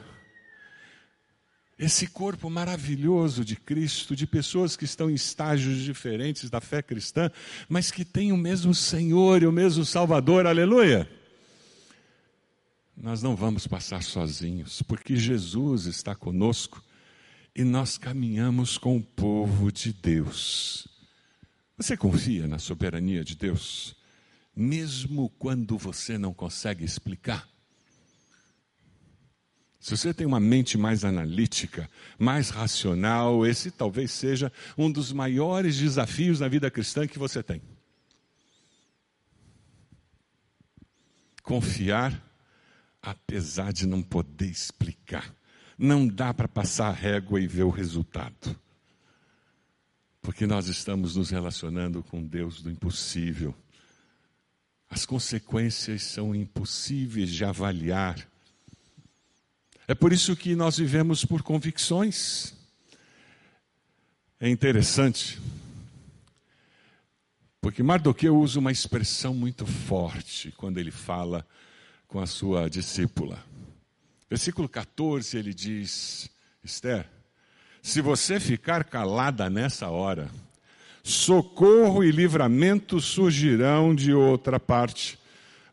Esse 1.77 2.07
corpo 2.07 2.49
maravilhoso 2.49 3.43
de 3.43 3.55
Cristo, 3.55 4.15
de 4.15 4.27
pessoas 4.27 4.75
que 4.75 4.85
estão 4.85 5.09
em 5.09 5.15
estágios 5.15 5.79
diferentes 5.79 6.49
da 6.49 6.61
fé 6.61 6.81
cristã, 6.81 7.31
mas 7.67 7.91
que 7.91 8.05
têm 8.05 8.31
o 8.31 8.37
mesmo 8.37 8.73
Senhor 8.73 9.41
e 9.41 9.47
o 9.47 9.51
mesmo 9.51 9.83
Salvador, 9.83 10.45
aleluia. 10.45 11.09
Nós 12.95 13.23
não 13.23 13.35
vamos 13.35 13.65
passar 13.65 14.03
sozinhos, 14.03 14.81
porque 14.83 15.15
Jesus 15.15 15.87
está 15.87 16.13
conosco 16.13 16.83
e 17.55 17.63
nós 17.63 17.97
caminhamos 17.97 18.77
com 18.77 18.97
o 18.97 19.03
povo 19.03 19.71
de 19.71 19.91
Deus. 19.91 20.87
Você 21.75 21.97
confia 21.97 22.47
na 22.47 22.59
soberania 22.59 23.23
de 23.23 23.35
Deus, 23.35 23.95
mesmo 24.55 25.29
quando 25.39 25.75
você 25.77 26.19
não 26.19 26.33
consegue 26.33 26.85
explicar? 26.85 27.47
Se 29.83 29.97
você 29.97 30.13
tem 30.13 30.25
uma 30.25 30.39
mente 30.39 30.77
mais 30.77 31.03
analítica, 31.03 31.89
mais 32.17 32.49
racional, 32.49 33.45
esse 33.45 33.69
talvez 33.69 34.11
seja 34.11 34.49
um 34.77 34.89
dos 34.89 35.11
maiores 35.11 35.75
desafios 35.75 36.39
na 36.39 36.47
vida 36.47 36.71
cristã 36.71 37.05
que 37.05 37.19
você 37.19 37.43
tem. 37.43 37.61
Confiar, 41.43 42.17
apesar 43.01 43.73
de 43.73 43.85
não 43.85 44.01
poder 44.01 44.49
explicar. 44.49 45.35
Não 45.77 46.07
dá 46.07 46.33
para 46.33 46.47
passar 46.47 46.87
a 46.87 46.93
régua 46.93 47.41
e 47.41 47.45
ver 47.45 47.63
o 47.63 47.69
resultado. 47.69 48.57
Porque 50.21 50.47
nós 50.47 50.69
estamos 50.69 51.17
nos 51.17 51.29
relacionando 51.29 52.01
com 52.01 52.25
Deus 52.25 52.61
do 52.61 52.71
impossível. 52.71 53.53
As 54.89 55.05
consequências 55.05 56.03
são 56.03 56.33
impossíveis 56.33 57.29
de 57.29 57.43
avaliar 57.43 58.31
é 59.87 59.93
por 59.93 60.13
isso 60.13 60.35
que 60.35 60.55
nós 60.55 60.77
vivemos 60.77 61.25
por 61.25 61.41
convicções. 61.41 62.53
É 64.39 64.49
interessante, 64.49 65.39
porque 67.61 67.81
Mardoqueu 67.81 68.37
usa 68.37 68.59
uma 68.59 68.71
expressão 68.71 69.33
muito 69.33 69.65
forte 69.65 70.51
quando 70.57 70.77
ele 70.77 70.91
fala 70.91 71.45
com 72.07 72.19
a 72.19 72.27
sua 72.27 72.69
discípula. 72.69 73.43
Versículo 74.29 74.67
14 74.67 75.37
ele 75.37 75.53
diz: 75.53 76.29
Esther, 76.63 77.09
se 77.81 78.01
você 78.01 78.39
ficar 78.39 78.83
calada 78.83 79.49
nessa 79.49 79.89
hora, 79.89 80.29
socorro 81.03 82.03
e 82.03 82.11
livramento 82.11 82.99
surgirão 82.99 83.95
de 83.95 84.13
outra 84.13 84.59
parte 84.59 85.17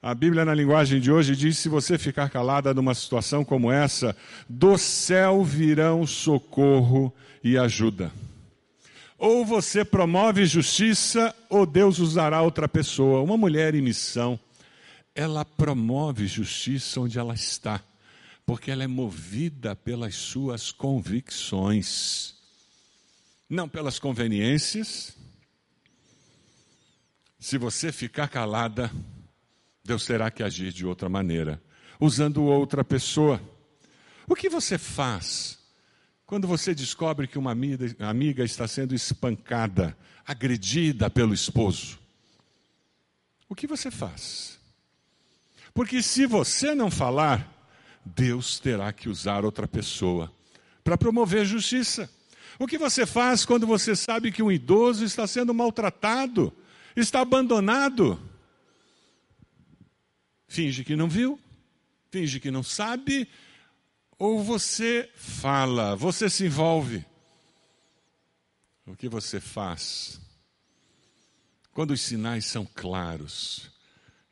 a 0.02 0.14
Bíblia, 0.14 0.47
na 0.47 0.54
linguagem 0.54 0.99
de 0.99 1.12
hoje, 1.12 1.37
diz: 1.37 1.59
se 1.59 1.69
você 1.69 1.99
ficar 1.99 2.30
calada 2.30 2.73
numa 2.73 2.95
situação 2.95 3.45
como 3.45 3.71
essa, 3.71 4.16
do 4.49 4.78
céu 4.78 5.45
virão 5.45 6.07
socorro 6.07 7.14
e 7.45 7.59
ajuda. 7.59 8.11
Ou 9.19 9.45
você 9.45 9.85
promove 9.85 10.47
justiça, 10.47 11.35
ou 11.50 11.66
Deus 11.66 11.99
usará 11.99 12.40
outra 12.40 12.66
pessoa. 12.66 13.21
Uma 13.21 13.37
mulher 13.37 13.75
em 13.75 13.83
missão, 13.83 14.40
ela 15.14 15.45
promove 15.45 16.26
justiça 16.26 16.99
onde 17.00 17.19
ela 17.19 17.35
está, 17.35 17.83
porque 18.47 18.71
ela 18.71 18.83
é 18.83 18.87
movida 18.87 19.76
pelas 19.76 20.14
suas 20.14 20.73
convicções, 20.73 22.35
não 23.50 23.69
pelas 23.69 23.99
conveniências. 23.99 25.14
Se 27.38 27.59
você 27.59 27.92
ficar 27.92 28.28
calada, 28.28 28.90
Deus 29.90 30.06
terá 30.06 30.30
que 30.30 30.44
agir 30.44 30.73
de 30.73 30.87
outra 30.87 31.09
maneira, 31.09 31.61
usando 31.99 32.44
outra 32.44 32.85
pessoa. 32.85 33.42
O 34.25 34.37
que 34.37 34.49
você 34.49 34.78
faz 34.78 35.59
quando 36.25 36.47
você 36.47 36.73
descobre 36.73 37.26
que 37.26 37.37
uma 37.37 37.50
amiga, 37.50 38.44
está 38.44 38.68
sendo 38.68 38.94
espancada, 38.94 39.99
agredida 40.25 41.11
pelo 41.11 41.35
esposo? 41.35 41.99
O 43.49 43.54
que 43.56 43.66
você 43.66 43.90
faz? 43.90 44.61
Porque 45.75 46.04
se 46.04 46.25
você 46.25 46.73
não 46.73 46.88
falar, 46.88 47.52
Deus 48.04 48.60
terá 48.60 48.93
que 48.93 49.08
usar 49.08 49.45
outra 49.45 49.67
pessoa 49.67 50.32
para 50.84 50.97
promover 50.97 51.45
justiça. 51.45 52.08
O 52.60 52.67
que 52.69 52.78
você 52.78 53.04
faz 53.04 53.45
quando 53.45 53.67
você 53.67 53.97
sabe 53.97 54.30
que 54.30 54.41
um 54.41 54.52
idoso 54.52 55.04
está 55.04 55.26
sendo 55.26 55.52
maltratado, 55.52 56.52
está 56.95 57.23
abandonado? 57.23 58.29
Finge 60.50 60.82
que 60.82 60.97
não 60.97 61.08
viu, 61.08 61.41
finge 62.10 62.41
que 62.41 62.50
não 62.50 62.63
sabe, 62.65 63.28
ou 64.19 64.43
você 64.43 65.08
fala, 65.15 65.95
você 65.95 66.28
se 66.28 66.45
envolve. 66.45 67.06
O 68.84 68.97
que 68.97 69.08
você 69.08 69.39
faz? 69.39 70.21
Quando 71.71 71.93
os 71.93 72.00
sinais 72.00 72.47
são 72.47 72.67
claros 72.67 73.71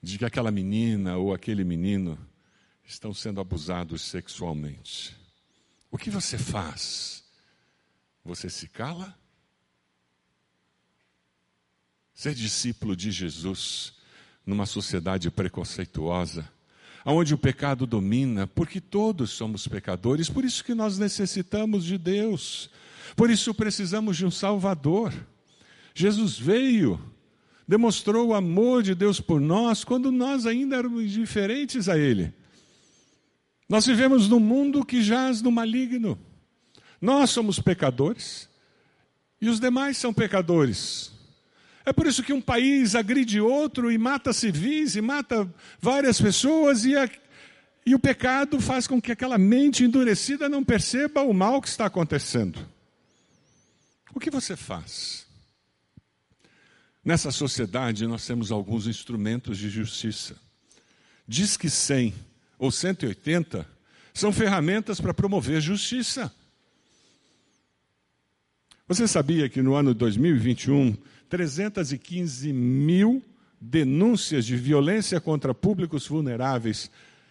de 0.02 0.18
que 0.18 0.24
aquela 0.24 0.50
menina 0.50 1.16
ou 1.16 1.32
aquele 1.32 1.62
menino 1.62 2.18
estão 2.84 3.14
sendo 3.14 3.40
abusados 3.40 4.02
sexualmente, 4.02 5.16
o 5.88 5.96
que 5.96 6.10
você 6.10 6.36
faz? 6.36 7.24
Você 8.24 8.50
se 8.50 8.66
cala? 8.66 9.16
Ser 12.12 12.34
discípulo 12.34 12.96
de 12.96 13.12
Jesus 13.12 13.97
numa 14.48 14.64
sociedade 14.64 15.30
preconceituosa, 15.30 16.48
onde 17.04 17.34
o 17.34 17.38
pecado 17.38 17.86
domina, 17.86 18.46
porque 18.46 18.80
todos 18.80 19.28
somos 19.30 19.68
pecadores, 19.68 20.30
por 20.30 20.42
isso 20.42 20.64
que 20.64 20.74
nós 20.74 20.98
necessitamos 20.98 21.84
de 21.84 21.98
Deus, 21.98 22.70
por 23.14 23.28
isso 23.28 23.52
precisamos 23.52 24.16
de 24.16 24.24
um 24.24 24.30
Salvador. 24.30 25.12
Jesus 25.94 26.38
veio, 26.38 26.98
demonstrou 27.66 28.28
o 28.28 28.34
amor 28.34 28.82
de 28.82 28.94
Deus 28.94 29.20
por 29.20 29.38
nós 29.38 29.84
quando 29.84 30.10
nós 30.10 30.46
ainda 30.46 30.76
éramos 30.76 31.10
diferentes 31.10 31.86
a 31.86 31.98
Ele. 31.98 32.32
Nós 33.68 33.84
vivemos 33.84 34.28
num 34.28 34.40
mundo 34.40 34.82
que 34.82 35.02
jaz 35.02 35.42
no 35.42 35.52
maligno. 35.52 36.18
Nós 37.02 37.28
somos 37.28 37.58
pecadores 37.60 38.48
e 39.42 39.50
os 39.50 39.60
demais 39.60 39.98
são 39.98 40.14
pecadores. 40.14 41.17
É 41.88 41.92
por 41.94 42.06
isso 42.06 42.22
que 42.22 42.34
um 42.34 42.40
país 42.40 42.94
agride 42.94 43.40
outro 43.40 43.90
e 43.90 43.96
mata 43.96 44.30
civis 44.30 44.94
e 44.94 45.00
mata 45.00 45.50
várias 45.80 46.20
pessoas 46.20 46.84
e, 46.84 46.94
a, 46.94 47.08
e 47.86 47.94
o 47.94 47.98
pecado 47.98 48.60
faz 48.60 48.86
com 48.86 49.00
que 49.00 49.10
aquela 49.10 49.38
mente 49.38 49.84
endurecida 49.84 50.50
não 50.50 50.62
perceba 50.62 51.22
o 51.22 51.32
mal 51.32 51.62
que 51.62 51.68
está 51.68 51.86
acontecendo. 51.86 52.60
O 54.14 54.20
que 54.20 54.30
você 54.30 54.54
faz? 54.54 55.26
Nessa 57.02 57.30
sociedade 57.30 58.06
nós 58.06 58.26
temos 58.26 58.52
alguns 58.52 58.86
instrumentos 58.86 59.56
de 59.56 59.70
justiça. 59.70 60.36
Diz 61.26 61.56
que 61.56 61.70
100 61.70 62.12
ou 62.58 62.70
180 62.70 63.66
são 64.12 64.30
ferramentas 64.30 65.00
para 65.00 65.14
promover 65.14 65.58
justiça. 65.62 66.30
Você 68.86 69.08
sabia 69.08 69.48
que 69.48 69.62
no 69.62 69.74
ano 69.74 69.94
2021 69.94 70.94
315 71.28 72.52
mil 72.52 73.22
denúncias 73.60 74.46
de 74.46 74.56
violência 74.56 75.20
contra 75.20 75.54
públicos 75.54 76.06
vulneráveis 76.06 76.90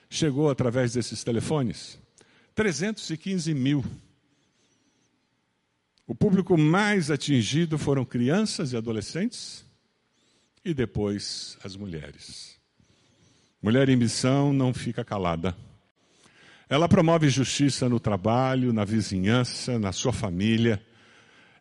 chegou 0.10 0.50
através 0.50 0.94
desses 0.94 1.24
telefones. 1.24 2.00
315 2.56 3.54
mil. 3.54 3.84
O 6.06 6.16
público 6.16 6.58
mais 6.58 7.12
atingido 7.12 7.78
foram 7.78 8.06
crianças 8.06 8.72
e 8.72 8.78
adolescentes 8.78 9.66
e 10.64 10.74
depois 10.74 11.58
as 11.64 11.76
mulheres. 11.76 12.58
Mulher 13.62 13.90
em 13.90 13.96
missão 13.96 14.54
não 14.54 14.74
fica 14.74 15.04
calada. 15.04 15.56
Ela 16.70 16.88
promove 16.88 17.30
justiça 17.30 17.88
no 17.88 18.00
trabalho, 18.00 18.74
na 18.74 18.84
vizinhança, 18.84 19.80
na 19.80 19.92
sua 19.92 20.12
família. 20.12 20.82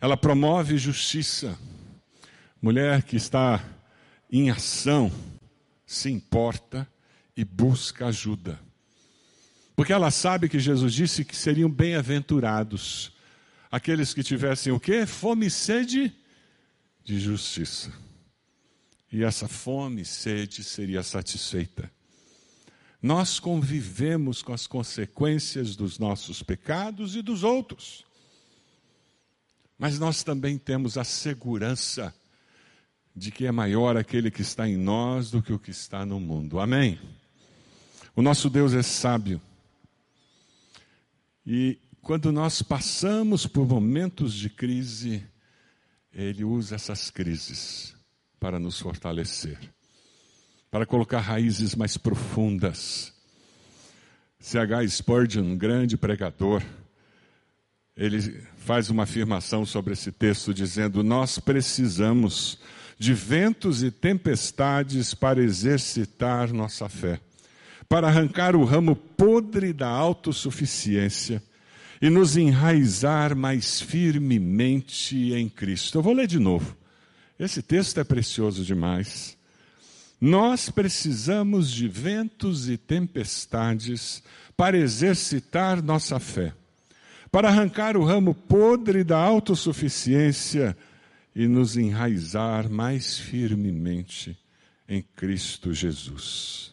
Ela 0.01 0.17
promove 0.17 0.79
justiça 0.79 1.57
Mulher 2.61 3.03
que 3.03 3.17
está 3.17 3.63
em 4.31 4.51
ação, 4.51 5.13
se 5.87 6.11
importa 6.11 6.89
e 7.37 7.45
busca 7.45 8.07
ajuda. 8.07 8.59
Porque 9.75 9.93
ela 9.93 10.11
sabe 10.11 10.49
que 10.49 10.59
Jesus 10.59 10.95
disse 10.95 11.25
que 11.25 11.37
seriam 11.37 11.71
bem-aventurados 11.71 13.13
aqueles 13.71 14.15
que 14.15 14.23
tivessem 14.23 14.73
o 14.73 14.81
quê? 14.81 15.05
Fome 15.05 15.47
e 15.47 15.51
sede 15.51 16.13
de 17.05 17.21
justiça. 17.21 17.93
E 19.13 19.23
essa 19.23 19.47
fome 19.47 20.03
e 20.03 20.05
sede 20.05 20.65
seria 20.65 21.03
satisfeita. 21.03 21.91
Nós 23.03 23.39
convivemos 23.39 24.43
com 24.43 24.53
as 24.53 24.67
consequências 24.67 25.77
dos 25.77 25.99
nossos 25.99 26.43
pecados 26.43 27.15
e 27.15 27.23
dos 27.23 27.45
outros. 27.45 28.05
Mas 29.79 29.99
nós 29.99 30.25
também 30.25 30.57
temos 30.57 30.97
a 30.97 31.05
segurança 31.05 32.15
de 33.17 33.31
que 33.31 33.47
é 33.47 33.51
maior 33.51 33.97
aquele 33.97 34.31
que 34.31 34.43
está 34.43 34.69
em 34.69 34.77
nós 34.77 35.31
do 35.31 35.43
que 35.43 35.53
o 35.53 35.59
que 35.59 35.71
está 35.71 36.05
no 36.05 36.21
mundo. 36.21 36.61
Amém? 36.61 37.01
O 38.15 38.21
nosso 38.21 38.51
Deus 38.51 38.75
é 38.75 38.83
sábio. 38.83 39.41
E 41.47 41.79
quando 42.03 42.31
nós 42.31 42.61
passamos 42.61 43.47
por 43.47 43.67
momentos 43.67 44.35
de 44.35 44.51
crise, 44.51 45.25
Ele 46.13 46.45
usa 46.45 46.75
essas 46.75 47.11
crises 47.11 47.97
para 48.39 48.59
nos 48.59 48.79
fortalecer, 48.79 49.59
para 50.71 50.85
colocar 50.85 51.21
raízes 51.21 51.75
mais 51.75 51.97
profundas. 51.97 53.15
C.H. 54.39 54.87
Spurgeon, 54.89 55.57
grande 55.57 55.97
pregador, 55.97 56.63
ele 57.97 58.21
faz 58.59 58.91
uma 58.91 59.05
afirmação 59.05 59.65
sobre 59.65 59.95
esse 59.95 60.13
texto, 60.13 60.53
dizendo: 60.53 61.03
Nós 61.03 61.39
precisamos 61.39 62.59
de 62.99 63.13
ventos 63.13 63.83
e 63.83 63.91
tempestades 63.91 65.13
para 65.15 65.43
exercitar 65.43 66.53
nossa 66.53 66.89
fé, 66.89 67.21
para 67.89 68.09
arrancar 68.09 68.57
o 68.57 68.65
ramo 68.65 68.97
podre 68.97 69.73
da 69.73 69.89
autossuficiência 69.89 71.43
e 72.01 72.11
nos 72.11 72.37
enraizar 72.37 73.37
mais 73.37 73.81
firmemente 73.81 75.33
em 75.33 75.49
Cristo. 75.49 75.99
Eu 75.99 76.03
vou 76.03 76.13
ler 76.13 76.27
de 76.27 76.39
novo. 76.39 76.77
Esse 77.39 77.63
texto 77.63 78.01
é 78.01 78.05
precioso 78.05 78.65
demais. 78.65 79.37
Nós 80.19 80.71
precisamos 80.71 81.71
de 81.71 81.87
ventos 81.87 82.69
e 82.69 82.79
tempestades 82.79 84.23
para 84.57 84.79
exercitar 84.79 85.83
nossa 85.83 86.19
fé, 86.19 86.55
para 87.31 87.49
arrancar 87.49 87.97
o 87.97 88.05
ramo 88.05 88.35
podre 88.35 89.05
da 89.05 89.19
autossuficiência 89.19 90.75
e 91.37 91.47
nos 91.47 91.77
enraizar 91.77 92.71
mais 92.71 93.19
firmemente 93.19 94.35
em 94.89 95.03
Cristo 95.03 95.75
Jesus. 95.75 96.73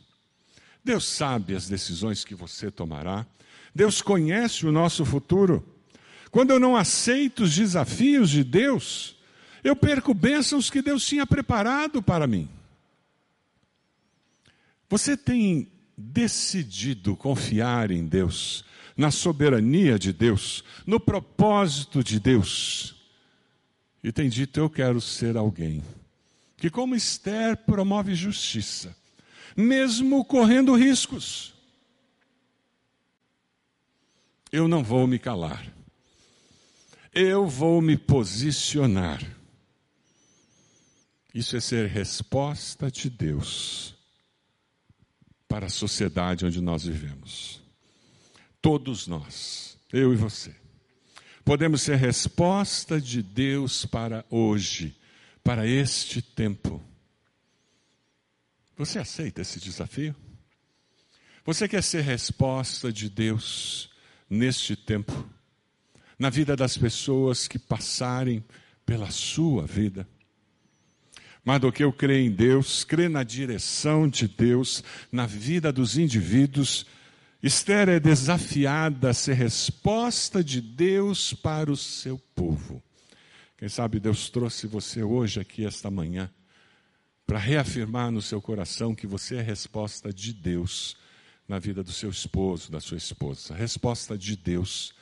Deus 0.82 1.04
sabe 1.04 1.54
as 1.54 1.68
decisões 1.68 2.24
que 2.24 2.34
você 2.34 2.72
tomará, 2.72 3.28
Deus 3.76 4.02
conhece 4.02 4.66
o 4.66 4.72
nosso 4.72 5.04
futuro. 5.04 5.68
Quando 6.32 6.52
eu 6.52 6.62
não 6.62 6.78
aceito 6.78 7.44
os 7.44 7.54
desafios 7.54 8.30
de 8.30 8.42
Deus, 8.42 9.18
eu 9.66 9.76
perco 9.76 10.14
bênçãos 10.14 10.70
que 10.70 10.82
Deus 10.82 11.06
tinha 11.06 11.28
preparado 11.28 12.02
para 12.02 12.26
mim. 12.26 12.48
Você 14.90 15.18
tem 15.18 15.68
decidido 15.98 17.18
confiar 17.18 17.92
em 17.92 18.06
Deus, 18.06 18.64
na 18.96 19.12
soberania 19.12 20.00
de 20.00 20.14
Deus, 20.14 20.64
no 20.88 21.02
propósito 21.02 22.02
de 22.02 22.18
Deus, 22.18 23.03
e 24.04 24.12
tem 24.12 24.30
dito: 24.30 24.60
Eu 24.60 24.70
quero 24.70 25.00
ser 25.00 25.38
alguém 25.38 25.84
que, 26.58 26.70
como 26.70 26.96
Esther, 26.96 27.58
promove 27.58 28.14
justiça, 28.14 28.96
mesmo 29.56 30.24
correndo 30.26 30.76
riscos 30.76 31.54
eu 34.54 34.68
não 34.68 34.84
vou 34.84 35.08
me 35.08 35.18
calar. 35.18 35.66
Eu 37.12 37.48
vou 37.48 37.82
me 37.82 37.98
posicionar. 37.98 39.20
Isso 41.34 41.58
é 41.58 41.60
ser 41.60 41.88
resposta 41.88 42.92
de 42.92 43.10
Deus 43.10 43.96
para 45.48 45.66
a 45.66 45.70
sociedade 45.70 46.46
onde 46.46 46.62
nós 46.62 46.86
vivemos. 46.86 47.62
Todos 48.62 49.08
nós, 49.08 49.76
eu 49.92 50.14
e 50.14 50.16
você, 50.16 50.56
podemos 51.44 51.82
ser 51.82 51.98
resposta 51.98 53.00
de 53.00 53.22
Deus 53.22 53.86
para 53.86 54.26
hoje, 54.30 54.96
para 55.44 55.68
este 55.68 56.22
tempo. 56.22 56.82
Você 58.78 59.00
aceita 59.00 59.42
esse 59.42 59.60
desafio? 59.60 60.16
Você 61.46 61.68
quer 61.68 61.84
ser 61.84 62.02
resposta 62.02 62.92
de 62.92 63.10
Deus 63.10 63.90
neste 64.30 64.76
tempo, 64.76 65.30
na 66.18 66.30
vida 66.30 66.56
das 66.56 66.78
pessoas 66.78 67.48
que 67.48 67.60
passarem 67.60 68.44
pela 68.86 69.12
sua 69.12 69.66
vida. 69.66 70.08
Mas 71.44 71.60
do 71.60 71.72
que 71.72 71.84
eu 71.84 71.92
creio 71.92 72.26
em 72.26 72.32
Deus, 72.32 72.86
creio 72.86 73.10
na 73.10 73.24
direção 73.24 74.08
de 74.08 74.28
Deus, 74.28 74.82
na 75.12 75.26
vida 75.26 75.74
dos 75.74 75.98
indivíduos, 75.98 76.86
Esther 77.44 77.90
é 77.90 78.00
desafiada 78.00 79.10
a 79.10 79.14
ser 79.14 79.34
resposta 79.34 80.42
de 80.42 80.62
Deus 80.62 81.34
para 81.34 81.70
o 81.70 81.76
seu 81.76 82.18
povo. 82.34 82.82
Quem 83.58 83.68
sabe 83.68 84.00
Deus 84.00 84.30
trouxe 84.30 84.66
você 84.66 85.04
hoje 85.04 85.42
aqui, 85.42 85.66
esta 85.66 85.92
manhã, 85.92 86.32
para 87.28 87.38
reafirmar 87.38 88.12
no 88.12 88.22
seu 88.22 88.42
coração 88.42 88.96
que 88.96 89.06
você 89.06 89.36
é 89.36 89.42
resposta 89.42 90.14
de 90.14 90.32
Deus 90.32 90.96
na 91.46 91.60
vida 91.60 91.84
do 91.84 91.92
seu 91.92 92.10
esposo, 92.10 92.72
da 92.72 92.80
sua 92.80 92.96
esposa. 92.96 93.54
Resposta 93.54 94.18
de 94.18 94.38
Deus 94.38 94.94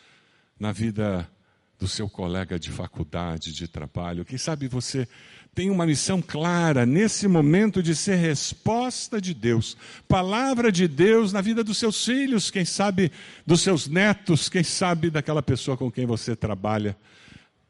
na 0.60 0.72
vida 0.72 1.30
do 1.78 1.88
seu 1.88 2.10
colega 2.10 2.60
de 2.60 2.72
faculdade, 2.72 3.54
de 3.54 3.68
trabalho. 3.68 4.26
Quem 4.26 4.40
sabe 4.40 4.68
você 4.68 5.08
tem 5.54 5.70
uma 5.70 5.86
missão 5.86 6.22
clara 6.22 6.86
nesse 6.86 7.28
momento 7.28 7.84
de 7.84 7.94
ser 7.94 8.16
resposta 8.16 9.20
de 9.20 9.34
Deus, 9.34 9.76
palavra 10.08 10.72
de 10.72 10.88
Deus 10.88 11.34
na 11.34 11.42
vida 11.42 11.62
dos 11.62 11.78
seus 11.78 12.06
filhos, 12.06 12.50
quem 12.50 12.64
sabe 12.64 13.12
dos 13.46 13.60
seus 13.60 13.86
netos, 13.88 14.48
quem 14.48 14.64
sabe 14.64 15.10
daquela 15.10 15.44
pessoa 15.44 15.76
com 15.76 15.92
quem 15.92 16.06
você 16.06 16.38
trabalha. 16.38 16.96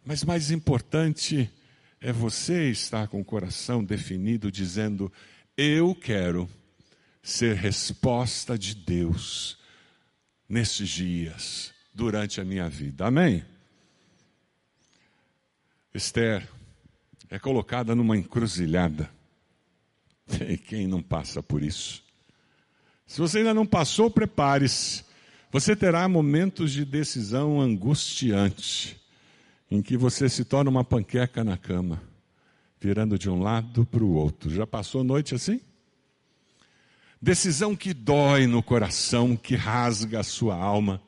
Mas 0.05 0.23
mais 0.23 0.51
importante 0.51 1.49
é 1.99 2.11
você 2.13 2.69
estar 2.69 3.07
com 3.07 3.19
o 3.19 3.25
coração 3.25 3.83
definido, 3.83 4.51
dizendo: 4.51 5.11
Eu 5.57 5.95
quero 5.95 6.47
ser 7.23 7.55
resposta 7.55 8.57
de 8.59 8.75
Deus 8.75 9.57
nesses 10.47 10.87
dias, 10.87 11.73
durante 11.91 12.39
a 12.39 12.45
minha 12.45 12.69
vida. 12.69 13.07
Amém? 13.07 13.43
Esther 15.93 16.47
é 17.31 17.39
colocada 17.39 17.95
numa 17.95 18.15
encruzilhada. 18.15 19.09
E 20.47 20.57
quem 20.57 20.87
não 20.87 21.01
passa 21.01 21.41
por 21.41 21.63
isso? 21.63 22.03
Se 23.07 23.19
você 23.19 23.39
ainda 23.39 23.53
não 23.53 23.65
passou, 23.65 24.09
prepare-se. 24.09 25.03
Você 25.51 25.75
terá 25.75 26.07
momentos 26.07 26.71
de 26.71 26.85
decisão 26.85 27.59
angustiante, 27.59 29.01
em 29.69 29.81
que 29.81 29.97
você 29.97 30.29
se 30.29 30.45
torna 30.45 30.69
uma 30.69 30.83
panqueca 30.85 31.43
na 31.43 31.57
cama, 31.57 32.01
virando 32.79 33.17
de 33.17 33.29
um 33.29 33.41
lado 33.41 33.85
para 33.85 34.03
o 34.03 34.13
outro. 34.13 34.49
Já 34.49 34.65
passou 34.65 35.03
noite 35.03 35.35
assim? 35.35 35.59
decisão 37.21 37.75
que 37.75 37.93
dói 37.93 38.47
no 38.47 38.63
coração, 38.63 39.37
que 39.37 39.55
rasga 39.55 40.21
a 40.21 40.23
sua 40.23 40.55
alma. 40.55 41.01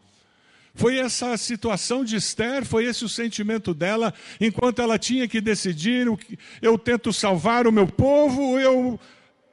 Foi 0.76 0.98
essa 0.98 1.34
a 1.34 1.38
situação 1.38 2.04
de 2.04 2.16
Esther, 2.16 2.66
foi 2.66 2.86
esse 2.86 3.06
o 3.06 3.10
sentimento 3.10 3.74
dela, 3.76 4.12
enquanto 4.42 4.82
ela 4.82 4.98
tinha 4.98 5.28
que 5.28 5.40
decidir: 5.40 6.08
eu 6.62 6.78
tento 6.80 7.14
salvar 7.14 7.68
o 7.68 7.72
meu 7.72 7.86
povo, 7.86 8.60
eu, 8.60 9.00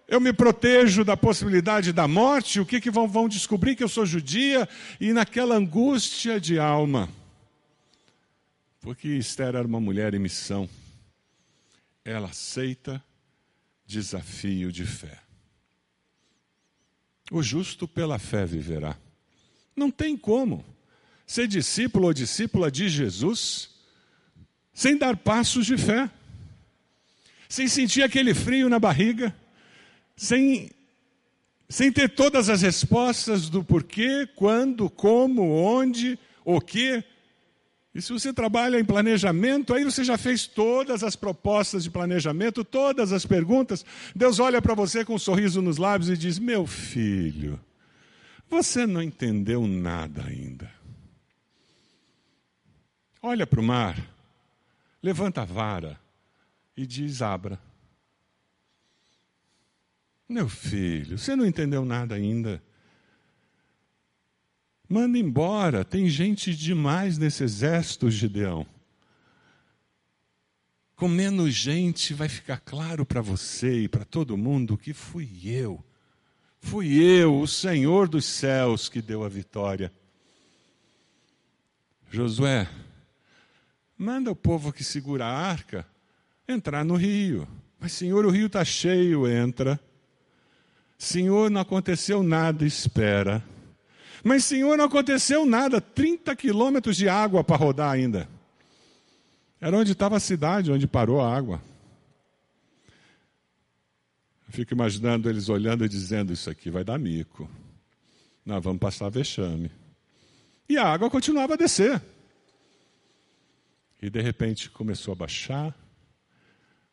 eu 0.09 0.19
me 0.19 0.33
protejo 0.33 1.05
da 1.05 1.19
possibilidade 1.19 1.93
da 1.93 2.09
morte, 2.09 2.59
o 2.59 2.65
que, 2.65 2.81
que 2.81 2.91
vão, 2.91 3.07
vão 3.07 3.29
descobrir 3.29 3.77
que 3.77 3.85
eu 3.85 3.89
sou 3.89 4.07
judia, 4.07 4.67
e 4.99 5.13
naquela 5.13 5.57
angústia 5.57 6.41
de 6.41 6.59
alma. 6.59 7.09
Porque 8.81 9.09
Esther 9.09 9.55
era 9.57 9.67
uma 9.67 9.81
mulher 9.81 10.15
em 10.15 10.19
missão, 10.19 10.67
ela 12.03 12.29
aceita 12.29 13.03
desafio 13.85 14.73
de 14.73 14.87
fé. 14.87 15.19
O 17.31 17.43
justo 17.43 17.87
pela 17.87 18.19
fé 18.19 18.47
viverá. 18.47 18.97
Não 19.77 19.91
tem 19.91 20.17
como 20.17 20.65
ser 21.31 21.47
discípulo 21.47 22.09
ou 22.09 22.13
discípula 22.13 22.73
de 22.73 22.89
Jesus 22.89 23.71
sem 24.75 24.97
dar 24.97 25.17
passos 25.17 25.65
de 25.65 25.79
fé, 25.79 26.11
sem 27.49 27.69
sentir 27.69 28.03
aquele 28.03 28.35
frio 28.35 28.69
na 28.69 28.81
barriga, 28.81 29.33
sem, 30.17 30.73
sem 31.69 31.93
ter 31.93 32.09
todas 32.09 32.49
as 32.49 32.63
respostas 32.63 33.49
do 33.49 33.63
porquê, 33.63 34.29
quando, 34.35 34.91
como, 34.91 35.53
onde, 35.53 36.19
o 36.45 36.61
que, 36.61 37.05
e 37.95 38.03
se 38.03 38.13
você 38.13 38.33
trabalha 38.33 38.81
em 38.81 38.85
planejamento, 38.85 39.73
aí 39.73 39.85
você 39.85 40.03
já 40.03 40.19
fez 40.19 40.49
todas 40.49 41.05
as 41.05 41.15
propostas 41.15 41.85
de 41.85 41.91
planejamento, 41.91 42.65
todas 42.65 43.13
as 43.13 43.25
perguntas. 43.25 43.87
Deus 44.17 44.41
olha 44.41 44.61
para 44.61 44.75
você 44.75 45.05
com 45.05 45.15
um 45.15 45.19
sorriso 45.19 45.63
nos 45.63 45.77
lábios 45.77 46.11
e 46.11 46.17
diz: 46.17 46.41
Meu 46.41 46.67
filho, 46.67 47.61
você 48.49 48.85
não 48.85 49.01
entendeu 49.01 49.65
nada 49.65 50.25
ainda. 50.25 50.80
Olha 53.23 53.47
para 53.47 53.61
o 53.61 53.63
mar, 53.63 53.97
levanta 55.03 55.43
a 55.43 55.45
vara 55.45 56.01
e 56.77 56.87
diz: 56.87 57.21
Abra. 57.21 57.61
Meu 60.29 60.49
filho, 60.49 61.19
você 61.19 61.37
não 61.37 61.45
entendeu 61.45 61.85
nada 61.85 62.15
ainda. 62.15 62.63
Manda 64.89 65.19
embora, 65.19 65.85
tem 65.85 66.09
gente 66.09 66.55
demais 66.55 67.19
nesse 67.19 67.45
exército, 67.45 68.11
Gideão. 68.11 68.67
Com 70.97 71.09
menos 71.09 71.55
gente 71.55 72.15
vai 72.15 72.29
ficar 72.29 72.59
claro 72.59 73.05
para 73.05 73.21
você 73.21 73.83
e 73.83 73.89
para 73.89 74.05
todo 74.05 74.37
mundo 74.37 74.79
que 74.79 74.93
fui 74.93 75.29
eu. 75.45 75.83
Fui 76.61 77.03
eu, 77.03 77.41
o 77.41 77.47
Senhor 77.47 78.09
dos 78.09 78.25
céus, 78.25 78.89
que 78.89 79.01
deu 79.01 79.25
a 79.25 79.29
vitória. 79.29 79.93
Josué, 82.11 82.69
manda 84.01 84.31
o 84.31 84.35
povo 84.35 84.73
que 84.73 84.83
segura 84.83 85.27
a 85.27 85.31
arca 85.31 85.87
entrar 86.49 86.83
no 86.87 86.95
rio. 86.95 87.47
Mas, 87.79 87.93
Senhor, 87.93 88.25
o 88.25 88.31
rio 88.31 88.47
está 88.47 88.65
cheio, 88.65 89.29
entra. 89.29 89.79
Senhor, 90.97 91.51
não 91.51 91.61
aconteceu 91.61 92.23
nada, 92.23 92.65
espera. 92.65 93.45
Mas, 94.25 94.45
Senhor, 94.45 94.79
não 94.79 94.87
aconteceu 94.87 95.45
nada, 95.45 95.83
30 95.83 96.35
quilômetros 96.35 96.97
de 96.97 97.11
água 97.11 97.45
para 97.45 97.57
rodar 97.57 97.91
ainda. 97.91 98.27
Era 99.61 99.77
onde 99.77 99.93
estava 99.93 100.17
a 100.17 100.21
cidade, 100.21 100.73
onde 100.73 100.87
parou 100.87 101.21
a 101.21 101.37
água. 101.37 101.63
Eu 104.49 104.53
fico 104.53 104.73
imaginando 104.73 105.29
eles 105.29 105.51
olhando 105.51 105.85
e 105.85 105.89
dizendo: 105.89 106.33
Isso 106.33 106.49
aqui 106.49 106.71
vai 106.71 106.83
dar 106.83 106.99
mico. 106.99 107.51
Nós 108.47 108.65
vamos 108.65 108.81
passar 108.81 109.11
vexame. 109.11 109.71
E 110.67 110.79
a 110.79 110.87
água 110.87 111.11
continuava 111.11 111.53
a 111.53 111.57
descer. 111.59 112.01
E 114.01 114.09
de 114.09 114.21
repente 114.21 114.71
começou 114.71 115.13
a 115.13 115.15
baixar, 115.15 115.77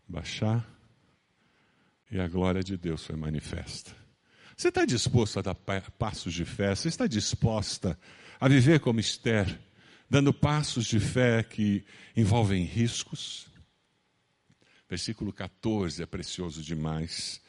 baixar, 0.07 0.67
e 2.11 2.19
a 2.19 2.27
glória 2.27 2.63
de 2.63 2.75
Deus 2.75 3.05
foi 3.05 3.15
manifesta. 3.15 3.95
Você 4.55 4.69
está 4.69 4.85
disposto 4.85 5.39
a 5.39 5.41
dar 5.41 5.55
passos 5.55 6.33
de 6.33 6.43
fé? 6.43 6.75
Você 6.75 6.87
está 6.87 7.05
disposta 7.05 7.97
a 8.39 8.47
viver 8.47 8.79
como 8.79 8.99
Esther, 8.99 9.59
dando 10.09 10.33
passos 10.33 10.85
de 10.85 10.99
fé 10.99 11.43
que 11.43 11.85
envolvem 12.15 12.63
riscos? 12.63 13.47
Versículo 14.89 15.31
14 15.31 16.01
é 16.01 16.05
precioso 16.05 16.63
demais. 16.63 17.41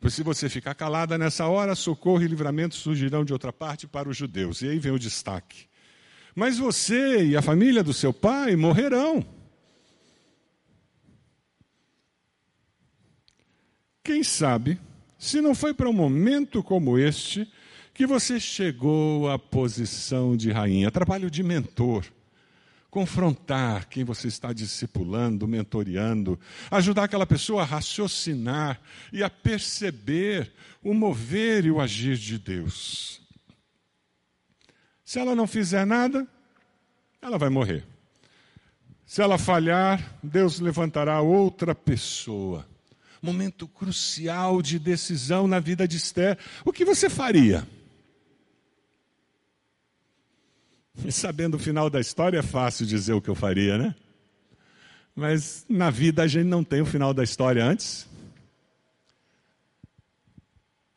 Pois 0.00 0.14
se 0.14 0.22
você 0.22 0.48
ficar 0.48 0.74
calada 0.74 1.18
nessa 1.18 1.46
hora, 1.46 1.74
socorro 1.74 2.22
e 2.22 2.28
livramento 2.28 2.76
surgirão 2.76 3.24
de 3.24 3.32
outra 3.32 3.52
parte 3.52 3.86
para 3.86 4.08
os 4.08 4.16
judeus. 4.16 4.62
E 4.62 4.68
aí 4.68 4.78
vem 4.78 4.92
o 4.92 4.98
destaque. 4.98 5.67
Mas 6.38 6.56
você 6.56 7.24
e 7.24 7.36
a 7.36 7.42
família 7.42 7.82
do 7.82 7.92
seu 7.92 8.12
pai 8.12 8.54
morrerão. 8.54 9.26
Quem 14.04 14.22
sabe, 14.22 14.78
se 15.18 15.40
não 15.40 15.52
foi 15.52 15.74
para 15.74 15.90
um 15.90 15.92
momento 15.92 16.62
como 16.62 16.96
este 16.96 17.50
que 17.92 18.06
você 18.06 18.38
chegou 18.38 19.28
à 19.28 19.36
posição 19.36 20.36
de 20.36 20.52
rainha, 20.52 20.92
trabalho 20.92 21.28
de 21.28 21.42
mentor 21.42 22.04
confrontar 22.88 23.88
quem 23.88 24.04
você 24.04 24.28
está 24.28 24.52
discipulando, 24.52 25.46
mentoreando, 25.48 26.38
ajudar 26.70 27.04
aquela 27.04 27.26
pessoa 27.26 27.62
a 27.62 27.66
raciocinar 27.66 28.80
e 29.12 29.24
a 29.24 29.28
perceber 29.28 30.52
o 30.84 30.94
mover 30.94 31.66
e 31.66 31.70
o 31.72 31.80
agir 31.80 32.16
de 32.16 32.38
Deus. 32.38 33.27
Se 35.08 35.18
ela 35.18 35.34
não 35.34 35.46
fizer 35.46 35.86
nada, 35.86 36.28
ela 37.22 37.38
vai 37.38 37.48
morrer. 37.48 37.82
Se 39.06 39.22
ela 39.22 39.38
falhar, 39.38 40.18
Deus 40.22 40.60
levantará 40.60 41.22
outra 41.22 41.74
pessoa. 41.74 42.68
Momento 43.22 43.66
crucial 43.66 44.60
de 44.60 44.78
decisão 44.78 45.48
na 45.48 45.60
vida 45.60 45.88
de 45.88 45.96
Esther. 45.96 46.36
O 46.62 46.74
que 46.74 46.84
você 46.84 47.08
faria? 47.08 47.66
E 51.02 51.08
sabendo 51.10 51.56
o 51.56 51.58
final 51.58 51.88
da 51.88 52.00
história, 52.00 52.40
é 52.40 52.42
fácil 52.42 52.84
dizer 52.84 53.14
o 53.14 53.22
que 53.22 53.30
eu 53.30 53.34
faria, 53.34 53.78
né? 53.78 53.94
Mas 55.16 55.64
na 55.70 55.88
vida 55.88 56.22
a 56.22 56.26
gente 56.26 56.48
não 56.48 56.62
tem 56.62 56.82
o 56.82 56.86
final 56.86 57.14
da 57.14 57.24
história 57.24 57.64
antes. 57.64 58.06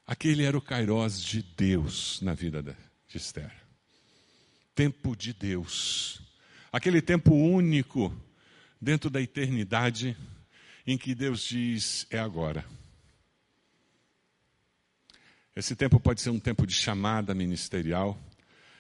Aquele 0.05 0.43
era 0.43 0.57
o 0.57 0.61
kairós 0.61 1.23
de 1.23 1.41
Deus 1.55 2.19
na 2.21 2.33
vida 2.33 2.61
de 3.07 3.15
Esther. 3.15 3.60
Tempo 4.73 5.15
de 5.15 5.33
Deus. 5.33 6.21
Aquele 6.71 7.01
tempo 7.01 7.33
único 7.33 8.13
dentro 8.79 9.09
da 9.09 9.21
eternidade 9.21 10.17
em 10.85 10.97
que 10.97 11.13
Deus 11.13 11.41
diz: 11.41 12.07
é 12.09 12.19
agora. 12.19 12.65
Esse 15.55 15.75
tempo 15.75 15.99
pode 15.99 16.21
ser 16.21 16.29
um 16.29 16.39
tempo 16.39 16.65
de 16.65 16.73
chamada 16.73 17.35
ministerial 17.35 18.17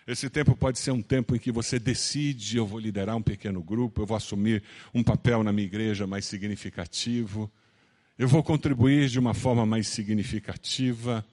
esse 0.07 0.29
tempo 0.29 0.55
pode 0.55 0.79
ser 0.79 0.91
um 0.91 1.01
tempo 1.01 1.35
em 1.35 1.39
que 1.39 1.51
você 1.51 1.79
decide: 1.79 2.57
eu 2.57 2.65
vou 2.65 2.79
liderar 2.79 3.15
um 3.15 3.21
pequeno 3.21 3.61
grupo, 3.63 4.01
eu 4.01 4.05
vou 4.05 4.17
assumir 4.17 4.63
um 4.93 5.03
papel 5.03 5.43
na 5.43 5.53
minha 5.53 5.65
igreja 5.65 6.07
mais 6.07 6.25
significativo, 6.25 7.51
eu 8.17 8.27
vou 8.27 8.43
contribuir 8.43 9.07
de 9.07 9.19
uma 9.19 9.33
forma 9.33 9.65
mais 9.65 9.87
significativa. 9.87 11.25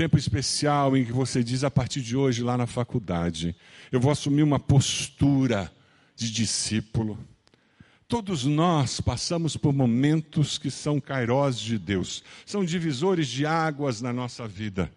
Tempo 0.00 0.16
especial 0.16 0.96
em 0.96 1.04
que 1.04 1.12
você 1.12 1.44
diz: 1.44 1.62
a 1.62 1.70
partir 1.70 2.00
de 2.00 2.16
hoje, 2.16 2.42
lá 2.42 2.56
na 2.56 2.66
faculdade, 2.66 3.54
eu 3.92 4.00
vou 4.00 4.10
assumir 4.10 4.42
uma 4.42 4.58
postura 4.58 5.70
de 6.16 6.32
discípulo. 6.32 7.18
Todos 8.08 8.46
nós 8.46 8.98
passamos 8.98 9.58
por 9.58 9.74
momentos 9.74 10.56
que 10.56 10.70
são 10.70 10.98
kairós 10.98 11.60
de 11.60 11.78
Deus, 11.78 12.24
são 12.46 12.64
divisores 12.64 13.28
de 13.28 13.44
águas 13.44 14.00
na 14.00 14.10
nossa 14.10 14.48
vida. 14.48 14.90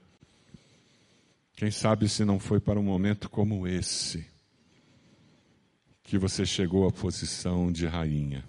Quem 1.53 1.69
sabe 1.69 2.07
se 2.07 2.23
não 2.23 2.39
foi 2.39 2.61
para 2.61 2.79
um 2.79 2.83
momento 2.83 3.29
como 3.29 3.67
esse 3.67 4.25
que 6.01 6.17
você 6.17 6.45
chegou 6.45 6.87
à 6.87 6.91
posição 6.93 7.73
de 7.73 7.85
rainha. 7.85 8.45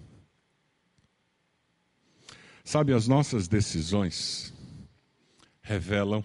Sabe, 2.63 2.93
as 2.93 3.09
nossas 3.09 3.45
decisões 3.45 4.53
revelam 5.61 6.23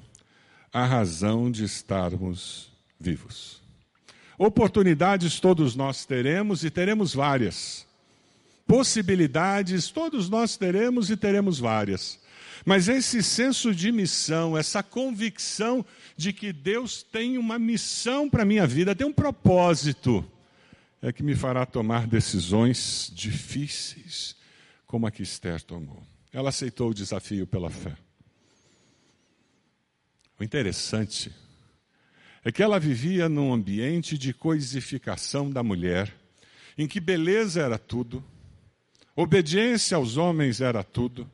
a 0.73 0.85
razão 0.85 1.51
de 1.51 1.65
estarmos 1.65 2.71
vivos. 2.99 3.61
Oportunidades 4.39 5.39
todos 5.39 5.77
nós 5.77 6.07
teremos 6.07 6.65
e 6.65 6.71
teremos 6.71 7.15
várias. 7.15 7.87
Possibilidades 8.67 9.91
todos 9.91 10.31
nós 10.31 10.57
teremos 10.57 11.11
e 11.11 11.17
teremos 11.17 11.59
várias. 11.59 12.19
Mas 12.65 12.89
esse 12.89 13.23
senso 13.23 13.75
de 13.75 13.91
missão, 13.91 14.57
essa 14.57 14.83
convicção 14.83 15.85
de 16.17 16.33
que 16.33 16.53
Deus 16.53 17.03
tem 17.03 17.39
uma 17.39 17.59
missão 17.59 18.29
para 18.29 18.43
a 18.43 18.47
minha 18.47 18.67
vida, 18.67 18.95
tem 18.95 19.07
um 19.07 19.13
propósito, 19.13 20.25
é 21.03 21.13
que 21.13 21.23
me 21.23 21.35
fará 21.35 21.65
tomar 21.65 22.07
decisões 22.07 23.11
difíceis, 23.15 24.37
como 24.87 25.07
a 25.07 25.11
que 25.11 25.23
Esther 25.23 25.63
tomou. 25.63 26.03
Ela 26.33 26.51
aceitou 26.51 26.91
o 26.91 26.95
desafio 26.95 27.47
pela 27.47 27.71
fé. 27.71 27.97
O 30.41 30.45
interessante 30.45 31.31
é 32.43 32.51
que 32.51 32.63
ela 32.63 32.81
vivia 32.81 33.29
num 33.29 33.53
ambiente 33.53 34.17
de 34.17 34.33
coisificação 34.33 35.51
da 35.51 35.63
mulher, 35.63 36.13
em 36.77 36.89
que 36.89 36.99
beleza 36.99 37.61
era 37.61 37.79
tudo, 37.79 38.25
obediência 39.15 39.97
aos 39.97 40.17
homens 40.17 40.61
era 40.63 40.83
tudo 40.83 41.31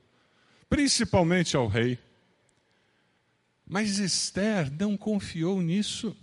principalmente 0.68 1.56
ao 1.56 1.66
rei. 1.66 1.98
Mas 3.66 3.98
Esther 3.98 4.70
não 4.78 4.96
confiou 4.96 5.60
nisso. 5.60 6.16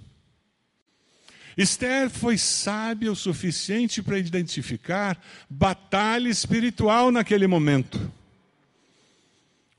Esther 1.57 2.09
foi 2.09 2.37
sábia 2.37 3.11
o 3.11 3.15
suficiente 3.15 4.01
para 4.01 4.17
identificar 4.17 5.21
batalha 5.49 6.29
espiritual 6.29 7.11
naquele 7.11 7.45
momento. 7.47 8.11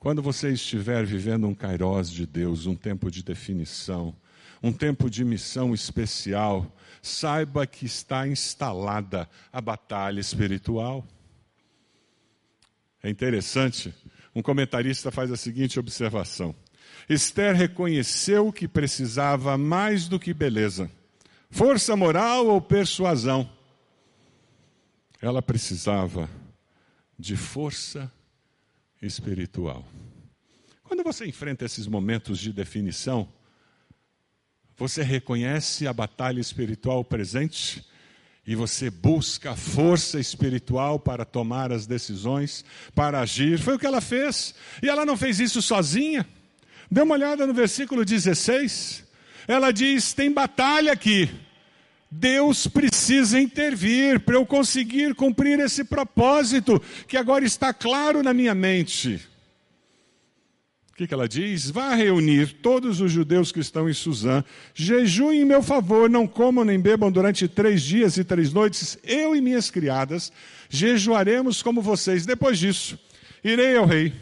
Quando 0.05 0.21
você 0.21 0.51
estiver 0.51 1.03
vivendo 1.07 1.49
um 1.49 1.55
kairós 1.55 2.11
de 2.11 2.27
Deus, 2.27 2.67
um 2.67 2.75
tempo 2.75 3.11
de 3.11 3.23
definição, 3.23 4.15
um 4.63 4.71
tempo 4.71 5.09
de 5.09 5.25
missão 5.25 5.73
especial, 5.73 6.71
saiba 7.01 7.67
que 7.67 7.87
está 7.87 8.29
instalada 8.29 9.27
a 9.51 9.63
batalha 9.63 10.21
espiritual. 10.21 11.09
É 13.03 13.09
interessante 13.09 13.95
um 14.35 14.43
comentarista 14.43 15.11
faz 15.11 15.33
a 15.33 15.39
seguinte 15.39 15.81
observação: 15.81 16.55
Esther 17.09 17.57
reconheceu 17.57 18.53
que 18.53 18.69
precisava 18.69 19.57
mais 19.57 20.07
do 20.07 20.21
que 20.21 20.35
beleza, 20.35 20.91
força 21.49 21.97
moral 21.97 22.49
ou 22.49 22.61
persuasão. 22.61 23.51
Ela 25.23 25.41
precisava 25.41 26.29
de 27.19 27.37
força 27.39 28.13
espiritual. 29.05 29.85
Quando 30.83 31.03
você 31.03 31.27
enfrenta 31.27 31.65
esses 31.65 31.87
momentos 31.87 32.39
de 32.39 32.53
definição, 32.53 33.29
você 34.77 35.03
reconhece 35.03 35.87
a 35.87 35.93
batalha 35.93 36.41
espiritual 36.41 37.05
presente 37.05 37.85
e 38.47 38.55
você 38.55 38.91
busca 38.91 39.57
força 39.57 40.21
espiritual 40.21 40.99
para 40.99 41.25
tomar 41.25 41.73
as 41.73 41.87
decisões, 41.87 42.65
para 42.95 43.21
agir. 43.21 43.59
Foi 43.59 43.77
o 43.77 43.79
que 43.79 43.87
ela 43.87 44.01
fez. 44.01 44.55
E 44.83 44.89
ela 44.89 45.07
não 45.07 45.17
fez 45.17 45.41
isso 45.41 45.63
sozinha. 45.63 46.29
Dê 46.91 47.01
uma 47.01 47.15
olhada 47.15 47.47
no 47.47 47.55
versículo 47.55 48.05
16. 48.05 49.05
Ela 49.49 49.71
diz: 49.71 50.13
tem 50.13 50.31
batalha 50.31 50.93
aqui. 50.93 51.31
Deus 52.17 52.69
precisa 52.69 53.41
intervir 53.41 54.21
para 54.21 54.37
eu 54.37 54.47
conseguir 54.47 55.17
cumprir 55.17 55.59
esse 55.59 55.83
propósito 55.83 56.81
que 57.09 57.17
agora 57.17 57.45
está 57.45 57.75
claro 57.75 58.23
na 58.23 58.33
minha 58.33 58.55
mente. 58.55 59.21
O 60.93 60.95
que, 60.97 61.09
que 61.09 61.13
ela 61.13 61.27
diz? 61.27 61.69
Vá 61.71 61.93
reunir 61.93 62.53
todos 62.63 63.01
os 63.01 63.11
judeus 63.11 63.51
que 63.51 63.59
estão 63.59 63.91
em 63.91 63.93
Suzã, 63.93 64.45
jejuem 64.73 65.41
em 65.41 65.45
meu 65.45 65.61
favor, 65.61 66.09
não 66.09 66.25
comam 66.25 66.65
nem 66.65 66.79
bebam 66.79 67.11
durante 67.11 67.49
três 67.49 67.83
dias 67.83 68.17
e 68.17 68.23
três 68.23 68.53
noites, 68.53 68.97
eu 69.03 69.35
e 69.35 69.41
minhas 69.41 69.69
criadas 69.69 70.31
jejuaremos 70.69 71.63
como 71.63 71.83
vocês. 71.83 72.25
Depois 72.25 72.61
disso, 72.61 72.97
irei 73.43 73.77
ao 73.77 73.87
rei, 73.87 74.13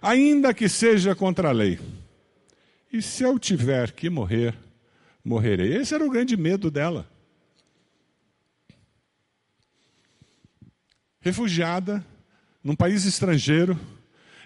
ainda 0.00 0.54
que 0.54 0.70
seja 0.70 1.14
contra 1.14 1.50
a 1.50 1.52
lei. 1.52 1.78
E 2.90 3.02
se 3.02 3.22
eu 3.22 3.38
tiver 3.38 3.92
que 3.92 4.08
morrer, 4.08 4.54
morrerei. 5.22 5.76
Esse 5.76 5.94
era 5.94 6.04
o 6.04 6.10
grande 6.10 6.34
medo 6.34 6.70
dela. 6.70 7.11
Refugiada, 11.22 12.04
num 12.64 12.74
país 12.74 13.04
estrangeiro, 13.04 13.78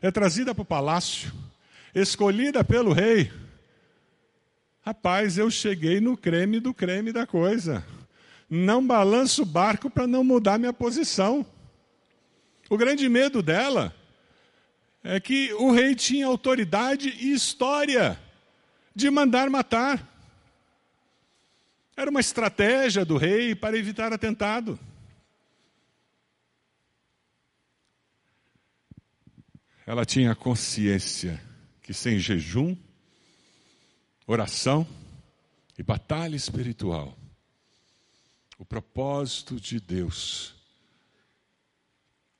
é 0.03 0.11
trazida 0.11 0.55
para 0.55 0.61
o 0.61 0.67
palácio 0.67 1.33
escolhida 1.95 2.63
pelo 2.63 2.93
rei. 2.93 3.33
Rapaz, 4.85 5.39
eu 5.39 5.51
cheguei 5.51 6.03
no 6.03 6.19
creme 6.19 6.61
do 6.61 6.75
creme 6.75 7.13
da 7.13 7.27
coisa. 7.27 7.83
Não 8.49 8.87
balanço 8.87 9.43
o 9.43 9.47
barco 9.47 9.89
para 9.89 10.07
não 10.07 10.23
mudar 10.23 10.59
minha 10.59 10.73
posição. 10.73 11.47
O 12.69 12.77
grande 12.77 13.09
medo 13.09 13.43
dela 13.43 13.95
é 15.03 15.19
que 15.19 15.55
o 15.55 15.73
rei 15.73 15.95
tinha 15.95 16.27
autoridade 16.27 17.09
e 17.09 17.33
história 17.33 18.21
de 18.95 19.09
mandar 19.09 19.49
matar. 19.49 20.07
Era 21.97 22.11
uma 22.11 22.21
estratégia 22.21 23.03
do 23.03 23.17
rei 23.17 23.55
para 23.55 23.79
evitar 23.79 24.13
atentado. 24.13 24.79
Ela 29.87 30.05
tinha 30.05 30.35
consciência 30.35 31.41
que 31.81 31.95
sem 31.95 32.19
jejum, 32.19 32.77
oração 34.27 34.85
e 35.79 35.83
batalha 35.83 36.35
espiritual, 36.35 37.17
o 38.59 38.65
propósito 38.65 39.61
de 39.61 39.79
Deus 39.79 40.57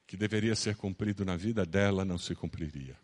que 0.07 0.17
deveria 0.17 0.57
ser 0.57 0.77
cumprido 0.77 1.25
na 1.25 1.37
vida 1.37 1.65
dela 1.65 2.05
não 2.05 2.19
se 2.19 2.35
cumpriria. 2.35 2.99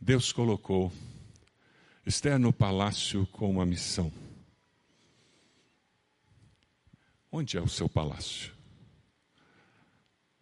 Deus 0.00 0.32
colocou 0.32 0.90
Esther 2.06 2.38
no 2.38 2.52
palácio 2.52 3.26
com 3.26 3.50
uma 3.50 3.66
missão. 3.66 4.10
Onde 7.30 7.58
é 7.58 7.60
o 7.60 7.68
seu 7.68 7.88
palácio? 7.88 8.57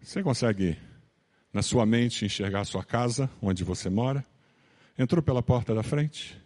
Você 0.06 0.22
consegue 0.22 0.78
na 1.52 1.62
sua 1.62 1.84
mente 1.84 2.24
enxergar 2.24 2.60
a 2.60 2.64
sua 2.64 2.84
casa, 2.84 3.28
onde 3.42 3.64
você 3.64 3.90
mora. 3.90 4.24
Entrou 4.96 5.20
pela 5.20 5.42
porta 5.42 5.74
da 5.74 5.82
frente, 5.82 6.40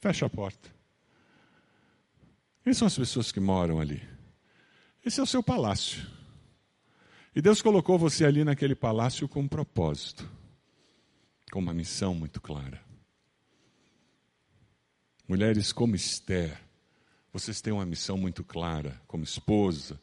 fecha 0.00 0.26
a 0.26 0.28
porta. 0.28 0.68
Quem 2.64 2.74
são 2.74 2.88
as 2.88 2.98
pessoas 2.98 3.30
que 3.30 3.38
moram 3.38 3.78
ali? 3.78 4.02
Esse 5.06 5.20
é 5.20 5.22
o 5.22 5.26
seu 5.26 5.44
palácio. 5.44 6.04
E 7.36 7.40
Deus 7.40 7.62
colocou 7.62 7.96
você 7.96 8.24
ali 8.24 8.42
naquele 8.42 8.74
palácio 8.74 9.28
com 9.28 9.42
um 9.42 9.48
propósito, 9.48 10.28
com 11.52 11.60
uma 11.60 11.72
missão 11.72 12.16
muito 12.16 12.40
clara. 12.40 12.82
Mulheres 15.28 15.72
como 15.72 15.94
Esther, 15.94 16.60
vocês 17.32 17.60
têm 17.60 17.72
uma 17.72 17.86
missão 17.86 18.18
muito 18.18 18.42
clara, 18.42 19.00
como 19.06 19.22
esposa, 19.22 20.00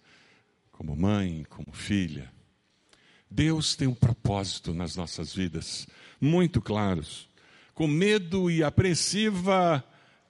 como 0.72 0.96
mãe, 0.96 1.44
como 1.50 1.74
filha. 1.74 2.32
Deus 3.32 3.78
tem 3.78 3.88
um 3.88 3.94
propósito 3.94 4.74
nas 4.74 4.98
nossas 4.98 5.34
vidas, 5.34 5.88
muito 6.20 6.62
claros. 6.62 7.30
Com 7.74 7.88
medo 7.88 8.52
e 8.52 8.62
apreensiva, 8.62 9.82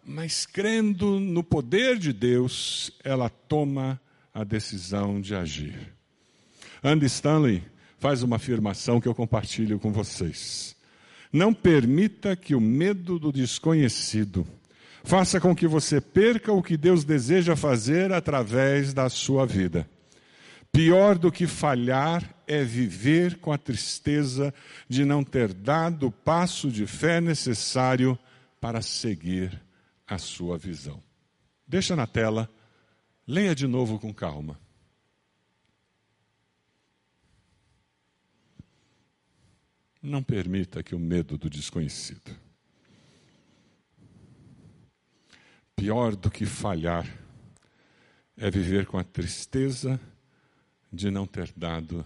mas 0.06 0.46
crendo 0.46 1.20
no 1.20 1.44
poder 1.44 1.98
de 1.98 2.14
Deus, 2.14 2.92
ela 3.04 3.28
toma 3.28 4.00
a 4.32 4.44
decisão 4.44 5.20
de 5.20 5.34
agir. 5.34 5.94
Andy 6.84 7.08
Stanley 7.08 7.64
faz 7.98 8.22
uma 8.22 8.36
afirmação 8.36 9.02
que 9.02 9.08
eu 9.08 9.16
compartilho 9.16 9.80
com 9.80 9.92
vocês. 9.92 10.76
Não 11.34 11.54
permita 11.54 12.36
que 12.36 12.54
o 12.54 12.62
medo 12.62 13.18
do 13.18 13.32
desconhecido 13.32 14.46
faça 15.04 15.40
com 15.40 15.56
que 15.56 15.68
você 15.68 16.00
perca 16.00 16.52
o 16.52 16.62
que 16.62 16.78
Deus 16.78 17.04
deseja 17.04 17.56
fazer 17.56 18.12
através 18.12 18.94
da 18.94 19.10
sua 19.10 19.46
vida. 19.46 19.90
Pior 20.72 21.18
do 21.18 21.32
que 21.32 21.48
falhar 21.48 22.24
é 22.52 22.66
viver 22.66 23.38
com 23.38 23.54
a 23.54 23.58
tristeza 23.58 24.54
de 24.90 25.06
não 25.06 25.24
ter 25.24 25.54
dado 25.54 26.08
o 26.08 26.12
passo 26.12 26.70
de 26.70 26.86
fé 26.86 27.22
necessário 27.22 28.20
para 28.60 28.82
seguir 28.82 29.58
a 30.06 30.18
sua 30.18 30.58
visão. 30.58 31.02
Deixa 31.66 31.96
na 31.96 32.06
tela, 32.06 32.50
leia 33.26 33.56
de 33.56 33.66
novo 33.66 33.98
com 33.98 34.14
calma. 34.14 34.60
Não 40.04 40.22
permita 40.22 40.84
que 40.84 40.94
o 40.94 41.00
medo 41.00 41.38
do 41.38 41.50
desconhecido. 41.50 42.38
Pior 45.74 46.18
do 46.18 46.30
que 46.30 46.46
falhar 46.46 47.08
é 48.36 48.52
viver 48.52 48.86
com 48.88 48.98
a 48.98 49.06
tristeza 49.06 49.98
de 50.92 51.10
não 51.10 51.26
ter 51.26 51.50
dado 51.56 52.06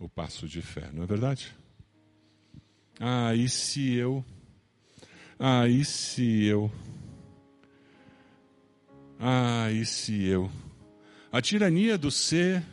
o 0.00 0.08
passo 0.08 0.48
de 0.48 0.62
fé, 0.62 0.90
não 0.92 1.02
é 1.02 1.06
verdade? 1.06 1.54
Ah, 2.98 3.34
e 3.34 3.48
se 3.48 3.94
eu? 3.94 4.24
Ah, 5.38 5.68
e 5.68 5.84
se 5.84 6.44
eu? 6.44 6.72
Ah, 9.18 9.70
e 9.70 9.84
se 9.84 10.24
eu? 10.24 10.50
A 11.30 11.40
tirania 11.40 11.96
do 11.96 12.10
ser 12.10 12.64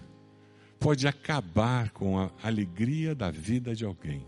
pode 0.79 1.07
acabar 1.07 1.91
com 1.91 2.19
a 2.19 2.31
alegria 2.41 3.13
da 3.13 3.29
vida 3.29 3.75
de 3.75 3.83
alguém. 3.83 4.25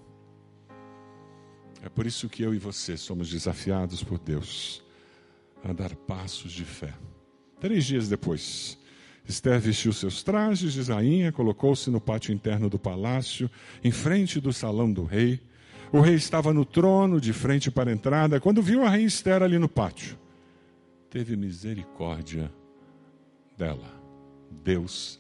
É 1.82 1.90
por 1.90 2.06
isso 2.06 2.28
que 2.28 2.44
eu 2.44 2.54
e 2.54 2.58
você 2.58 2.98
somos 2.98 3.30
desafiados 3.30 4.04
por 4.04 4.20
Deus 4.20 4.84
a 5.64 5.72
dar 5.72 5.96
passos 5.96 6.52
de 6.52 6.66
fé. 6.66 6.94
Três 7.60 7.86
dias 7.86 8.10
depois, 8.10 8.78
Esther 9.30 9.60
vestiu 9.60 9.94
seus 9.94 10.24
trajes 10.24 10.74
de 10.74 10.82
rainha, 10.92 11.32
colocou-se 11.32 11.88
no 11.92 12.02
pátio 12.02 12.34
interno 12.34 12.68
do 12.68 12.80
palácio, 12.80 13.48
em 13.84 13.92
frente 13.92 14.42
do 14.42 14.52
salão 14.52 14.92
do 14.92 15.04
rei. 15.04 15.40
O 15.92 16.02
rei 16.02 16.16
estava 16.16 16.52
no 16.52 16.66
trono, 16.66 17.22
de 17.22 17.32
frente 17.32 17.70
para 17.70 17.92
a 17.92 17.94
entrada, 17.94 18.40
quando 18.40 18.60
viu 18.60 18.84
a 18.84 18.90
rainha 18.90 19.06
Esther 19.06 19.44
ali 19.44 19.60
no 19.60 19.70
pátio. 19.70 20.18
Teve 21.12 21.36
misericórdia 21.36 22.52
dela. 23.56 24.02
Deus 24.64 25.20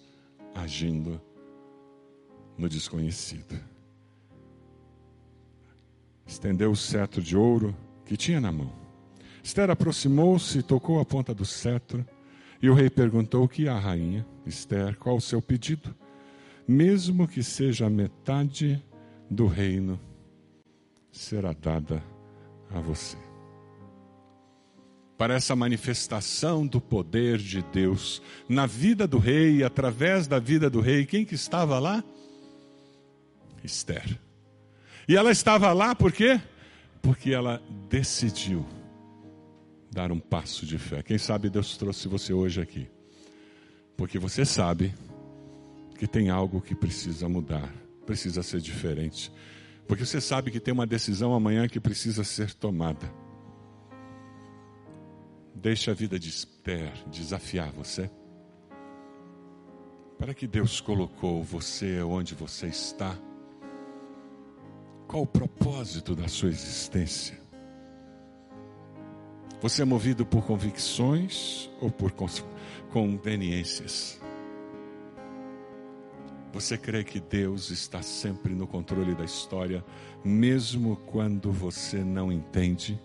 agindo 0.56 1.22
no 2.58 2.68
desconhecido. 2.68 3.60
Estendeu 6.26 6.72
o 6.72 6.76
cetro 6.76 7.22
de 7.22 7.38
ouro 7.38 7.76
que 8.06 8.18
tinha 8.18 8.42
na 8.42 8.52
mão. 8.52 8.74
Esther 9.44 9.70
aproximou-se 9.70 10.58
e 10.58 10.64
tocou 10.64 11.00
a 11.00 11.06
ponta 11.06 11.32
do 11.32 11.46
cetro. 11.46 12.04
E 12.62 12.70
o 12.70 12.74
rei 12.74 12.90
perguntou 12.90 13.48
que 13.48 13.68
a 13.68 13.80
rainha, 13.80 14.26
Esther, 14.46 14.98
qual 14.98 15.16
o 15.16 15.22
seu 15.22 15.42
pedido? 15.42 15.96
Mesmo 16.68 17.28
que 17.28 17.42
seja 17.42 17.90
metade 17.90 18.84
do 19.30 19.48
reino, 19.48 20.00
será 21.12 21.54
dada 21.54 22.04
a 22.70 22.80
você. 22.80 23.18
Para 25.18 25.34
essa 25.34 25.56
manifestação 25.56 26.66
do 26.66 26.80
poder 26.80 27.38
de 27.38 27.62
Deus 27.62 28.22
na 28.48 28.66
vida 28.66 29.08
do 29.08 29.18
rei 29.18 29.64
através 29.64 30.28
da 30.28 30.40
vida 30.40 30.70
do 30.70 30.80
rei, 30.80 31.06
quem 31.06 31.26
que 31.26 31.36
estava 31.36 31.80
lá? 31.80 32.04
Esther. 33.64 34.18
E 35.08 35.16
ela 35.16 35.32
estava 35.32 35.74
lá 35.74 35.96
por 35.96 36.12
quê? 36.12 36.40
Porque 37.02 37.34
ela 37.34 37.62
decidiu 37.90 38.66
dar 39.92 40.12
um 40.12 40.20
passo 40.20 40.66
de 40.66 40.78
fé. 40.78 41.02
Quem 41.02 41.18
sabe 41.18 41.50
Deus 41.50 41.78
trouxe 41.78 42.08
você 42.08 42.34
hoje 42.34 42.62
aqui, 42.62 42.88
porque 43.98 44.20
você 44.20 44.46
sabe 44.46 44.94
que 45.98 46.08
tem 46.08 46.30
algo 46.30 46.62
que 46.62 46.76
precisa 46.76 47.28
mudar, 47.28 47.74
precisa 48.06 48.42
ser 48.44 48.62
diferente, 48.62 49.32
porque 49.88 50.06
você 50.06 50.22
sabe 50.22 50.52
que 50.52 50.60
tem 50.60 50.74
uma 50.74 50.88
decisão 50.88 51.34
amanhã 51.34 51.68
que 51.68 51.80
precisa 51.80 52.24
ser 52.24 52.54
tomada. 52.54 53.12
Deixe 55.56 55.90
a 55.92 55.94
vida 55.94 56.18
de 56.18 56.30
Esther 56.30 56.94
desafiar 57.08 57.72
você. 57.72 58.10
Para 60.18 60.34
que 60.34 60.48
Deus 60.48 60.80
colocou 60.80 61.44
você 61.44 62.02
onde 62.02 62.36
você 62.36 62.68
está? 62.68 63.18
Qual 65.08 65.24
o 65.24 65.28
propósito 65.28 66.16
da 66.16 66.28
sua 66.28 66.50
existência? 66.50 67.39
Você 69.62 69.82
é 69.82 69.86
movido 69.86 70.26
por 70.26 70.46
convicções 70.46 71.70
ou 71.82 71.92
por 71.92 72.14
conveniências? 72.92 74.20
Você 76.54 76.78
crê 76.78 77.04
que 77.04 77.20
Deus 77.20 77.70
está 77.70 78.02
sempre 78.02 78.56
no 78.56 78.66
controle 78.66 79.14
da 79.14 79.26
história, 79.26 79.84
mesmo 80.24 80.96
quando 80.96 81.52
você 81.52 81.98
não 81.98 82.32
entende? 82.32 83.00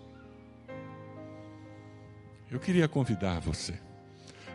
Eu 2.49 2.59
queria 2.59 2.87
convidar 2.87 3.39
você 3.39 3.73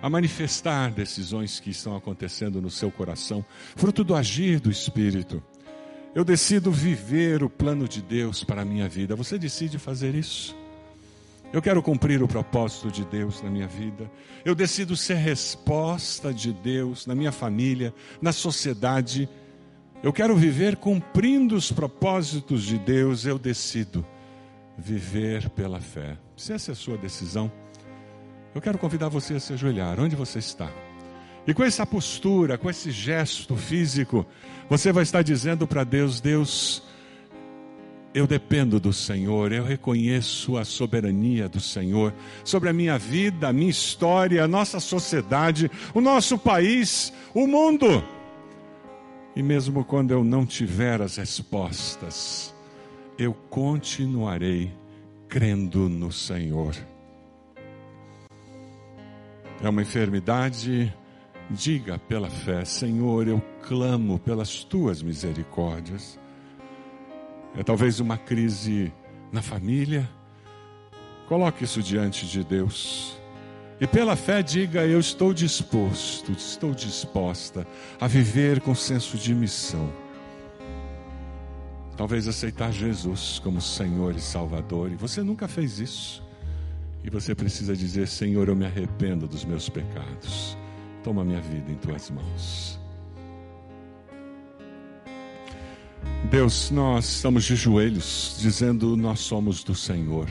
a 0.02 0.08
manifestar 0.08 0.90
decisões 0.90 1.60
que 1.60 1.68
estão 1.68 1.94
acontecendo 1.94 2.62
no 2.62 2.70
seu 2.70 2.90
coração, 2.90 3.44
fruto 3.76 4.02
do 4.02 4.14
agir 4.14 4.58
do 4.58 4.70
Espírito. 4.70 5.42
Eu 6.14 6.24
decido 6.24 6.72
viver 6.72 7.42
o 7.42 7.50
plano 7.50 7.86
de 7.86 8.00
Deus 8.00 8.42
para 8.42 8.62
a 8.62 8.64
minha 8.64 8.88
vida. 8.88 9.14
Você 9.14 9.38
decide 9.38 9.78
fazer 9.78 10.14
isso? 10.14 10.59
Eu 11.52 11.60
quero 11.60 11.82
cumprir 11.82 12.22
o 12.22 12.28
propósito 12.28 12.92
de 12.92 13.04
Deus 13.04 13.42
na 13.42 13.50
minha 13.50 13.66
vida. 13.66 14.08
Eu 14.44 14.54
decido 14.54 14.96
ser 14.96 15.16
resposta 15.16 16.32
de 16.32 16.52
Deus 16.52 17.06
na 17.06 17.14
minha 17.14 17.32
família, 17.32 17.92
na 18.22 18.32
sociedade. 18.32 19.28
Eu 20.00 20.12
quero 20.12 20.36
viver 20.36 20.76
cumprindo 20.76 21.56
os 21.56 21.72
propósitos 21.72 22.62
de 22.62 22.78
Deus. 22.78 23.26
Eu 23.26 23.36
decido 23.36 24.06
viver 24.78 25.50
pela 25.50 25.80
fé. 25.80 26.16
Se 26.36 26.52
essa 26.52 26.70
é 26.70 26.72
a 26.72 26.76
sua 26.76 26.96
decisão, 26.96 27.50
eu 28.54 28.60
quero 28.60 28.78
convidar 28.78 29.08
você 29.08 29.34
a 29.34 29.40
se 29.40 29.52
ajoelhar, 29.52 29.98
onde 29.98 30.14
você 30.14 30.38
está. 30.38 30.70
E 31.46 31.52
com 31.52 31.64
essa 31.64 31.84
postura, 31.84 32.56
com 32.56 32.70
esse 32.70 32.92
gesto 32.92 33.56
físico, 33.56 34.24
você 34.68 34.92
vai 34.92 35.02
estar 35.02 35.22
dizendo 35.22 35.66
para 35.66 35.82
Deus: 35.82 36.20
Deus, 36.20 36.84
eu 38.14 38.26
dependo 38.26 38.80
do 38.80 38.92
Senhor, 38.92 39.52
eu 39.52 39.64
reconheço 39.64 40.56
a 40.56 40.64
soberania 40.64 41.48
do 41.48 41.60
Senhor 41.60 42.12
sobre 42.44 42.68
a 42.68 42.72
minha 42.72 42.98
vida, 42.98 43.48
a 43.48 43.52
minha 43.52 43.70
história, 43.70 44.42
a 44.44 44.48
nossa 44.48 44.80
sociedade, 44.80 45.70
o 45.94 46.00
nosso 46.00 46.38
país, 46.38 47.12
o 47.34 47.46
mundo. 47.46 48.04
E 49.34 49.42
mesmo 49.42 49.84
quando 49.84 50.10
eu 50.10 50.24
não 50.24 50.44
tiver 50.44 51.00
as 51.00 51.16
respostas, 51.16 52.54
eu 53.16 53.32
continuarei 53.32 54.72
crendo 55.28 55.88
no 55.88 56.10
Senhor 56.10 56.74
é 59.62 59.68
uma 59.68 59.82
enfermidade, 59.82 60.92
diga 61.50 61.98
pela 61.98 62.30
fé: 62.30 62.64
Senhor, 62.64 63.28
eu 63.28 63.42
clamo 63.62 64.18
pelas 64.18 64.64
tuas 64.64 65.02
misericórdias. 65.02 66.19
É 67.56 67.62
talvez 67.62 68.00
uma 68.00 68.16
crise 68.16 68.92
na 69.32 69.42
família, 69.42 70.08
coloque 71.28 71.64
isso 71.64 71.82
diante 71.82 72.26
de 72.26 72.44
Deus. 72.44 73.20
E 73.80 73.86
pela 73.86 74.14
fé 74.14 74.42
diga: 74.42 74.86
Eu 74.86 75.00
estou 75.00 75.32
disposto, 75.32 76.32
estou 76.32 76.74
disposta 76.74 77.66
a 78.00 78.06
viver 78.06 78.60
com 78.60 78.74
senso 78.74 79.16
de 79.16 79.34
missão. 79.34 79.90
Talvez 81.96 82.26
aceitar 82.26 82.72
Jesus 82.72 83.38
como 83.38 83.60
Senhor 83.60 84.16
e 84.16 84.20
Salvador, 84.20 84.90
e 84.90 84.96
você 84.96 85.22
nunca 85.22 85.46
fez 85.46 85.78
isso. 85.78 86.22
E 87.04 87.10
você 87.10 87.34
precisa 87.34 87.76
dizer: 87.76 88.08
Senhor, 88.08 88.48
eu 88.48 88.56
me 88.56 88.66
arrependo 88.66 89.26
dos 89.26 89.44
meus 89.44 89.68
pecados. 89.68 90.56
Toma 91.02 91.24
minha 91.24 91.40
vida 91.40 91.70
em 91.70 91.76
tuas 91.76 92.10
mãos. 92.10 92.79
Deus, 96.30 96.70
nós 96.70 97.06
estamos 97.06 97.44
de 97.44 97.56
joelhos 97.56 98.36
dizendo: 98.38 98.96
Nós 98.96 99.20
somos 99.20 99.64
do 99.64 99.74
Senhor. 99.74 100.28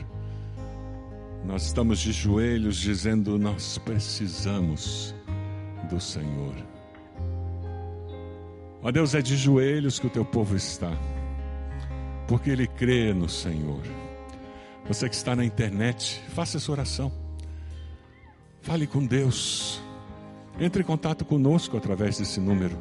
Nós 1.45 1.65
estamos 1.65 1.99
de 1.99 2.11
joelhos 2.11 2.77
dizendo: 2.77 3.37
Nós 3.37 3.77
precisamos 3.79 5.13
do 5.89 5.99
Senhor. 5.99 6.55
Ó 8.81 8.91
Deus, 8.91 9.13
é 9.13 9.21
de 9.21 9.35
joelhos 9.35 9.99
que 9.99 10.07
o 10.07 10.09
teu 10.09 10.23
povo 10.23 10.55
está, 10.55 10.91
porque 12.27 12.49
ele 12.49 12.65
crê 12.65 13.13
no 13.13 13.27
Senhor. 13.27 13.81
Você 14.87 15.09
que 15.09 15.15
está 15.15 15.35
na 15.35 15.43
internet, 15.43 16.21
faça 16.29 16.57
essa 16.57 16.71
oração. 16.71 17.11
Fale 18.61 18.87
com 18.87 19.05
Deus. 19.05 19.81
Entre 20.59 20.81
em 20.81 20.85
contato 20.85 21.25
conosco 21.25 21.77
através 21.77 22.17
desse 22.17 22.39
número. 22.39 22.77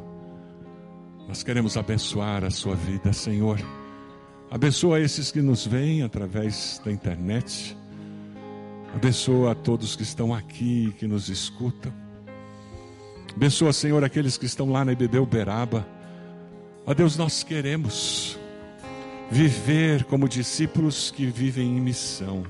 Nós 1.29 1.43
queremos 1.43 1.77
abençoar 1.77 2.43
a 2.43 2.49
sua 2.49 2.73
vida, 2.73 3.13
Senhor. 3.13 3.59
Abençoa 4.49 4.99
esses 4.99 5.31
que 5.31 5.43
nos 5.43 5.63
veem 5.63 6.01
através 6.01 6.81
da 6.83 6.91
internet. 6.91 7.77
Abençoa 8.95 9.51
a 9.51 9.55
todos 9.55 9.95
que 9.95 10.01
estão 10.01 10.33
aqui, 10.33 10.91
que 10.97 11.05
nos 11.05 11.29
escutam. 11.29 11.93
Abençoa, 13.35 13.71
Senhor, 13.71 14.03
aqueles 14.03 14.39
que 14.39 14.47
estão 14.47 14.71
lá 14.71 14.83
na 14.83 14.91
IBB 14.91 15.19
Uberaba. 15.19 15.87
Ó 16.83 16.95
Deus, 16.95 17.15
nós 17.15 17.43
queremos 17.43 18.35
viver 19.29 20.05
como 20.05 20.27
discípulos 20.27 21.11
que 21.11 21.27
vivem 21.27 21.77
em 21.77 21.79
missão, 21.79 22.43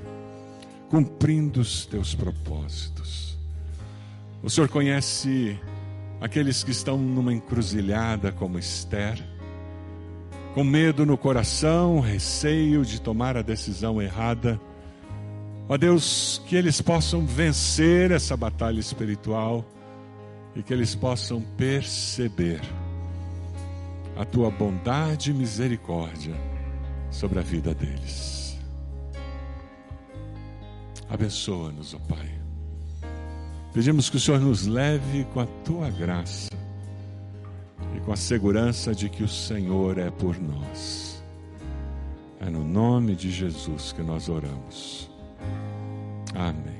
cumprindo 0.89 1.59
os 1.59 1.85
teus 1.85 2.15
propósitos. 2.15 3.37
O 4.41 4.49
Senhor 4.49 4.69
conhece 4.69 5.59
aqueles 6.21 6.63
que 6.63 6.71
estão 6.71 6.97
numa 6.97 7.33
encruzilhada 7.33 8.31
como 8.31 8.59
Esther, 8.59 9.23
com 10.53 10.63
medo 10.63 11.05
no 11.05 11.17
coração, 11.17 11.99
receio 11.99 12.83
de 12.83 12.99
tomar 12.99 13.37
a 13.37 13.41
decisão 13.41 14.01
errada. 14.01 14.59
Ó 15.67 15.77
Deus, 15.77 16.41
que 16.47 16.55
eles 16.55 16.81
possam 16.81 17.25
vencer 17.25 18.11
essa 18.11 18.35
batalha 18.35 18.79
espiritual 18.79 19.63
e 20.55 20.63
que 20.63 20.73
eles 20.73 20.95
possam 20.95 21.41
perceber 21.55 22.61
a 24.17 24.25
tua 24.25 24.49
bondade 24.49 25.31
e 25.31 25.33
misericórdia 25.33 26.35
sobre 27.09 27.39
a 27.39 27.41
vida 27.41 27.73
deles. 27.73 28.59
Abençoa-nos, 31.09 31.93
ó 31.93 31.99
Pai. 31.99 32.38
Pedimos 33.73 34.09
que 34.09 34.17
o 34.17 34.19
Senhor 34.19 34.39
nos 34.39 34.65
leve 34.65 35.25
com 35.33 35.41
a 35.41 35.45
tua 35.63 35.89
graça 35.89 36.49
e 37.95 37.99
com 37.99 38.11
a 38.11 38.17
segurança 38.17 38.95
de 38.95 39.09
que 39.09 39.23
o 39.23 39.27
Senhor 39.27 39.97
é 39.97 40.09
por 40.09 40.39
nós. 40.39 41.23
É 42.39 42.49
no 42.49 42.63
nome 42.63 43.15
de 43.15 43.29
Jesus 43.29 43.91
que 43.91 44.01
nós 44.01 44.29
oramos. 44.29 45.09
Amém. 46.33 46.78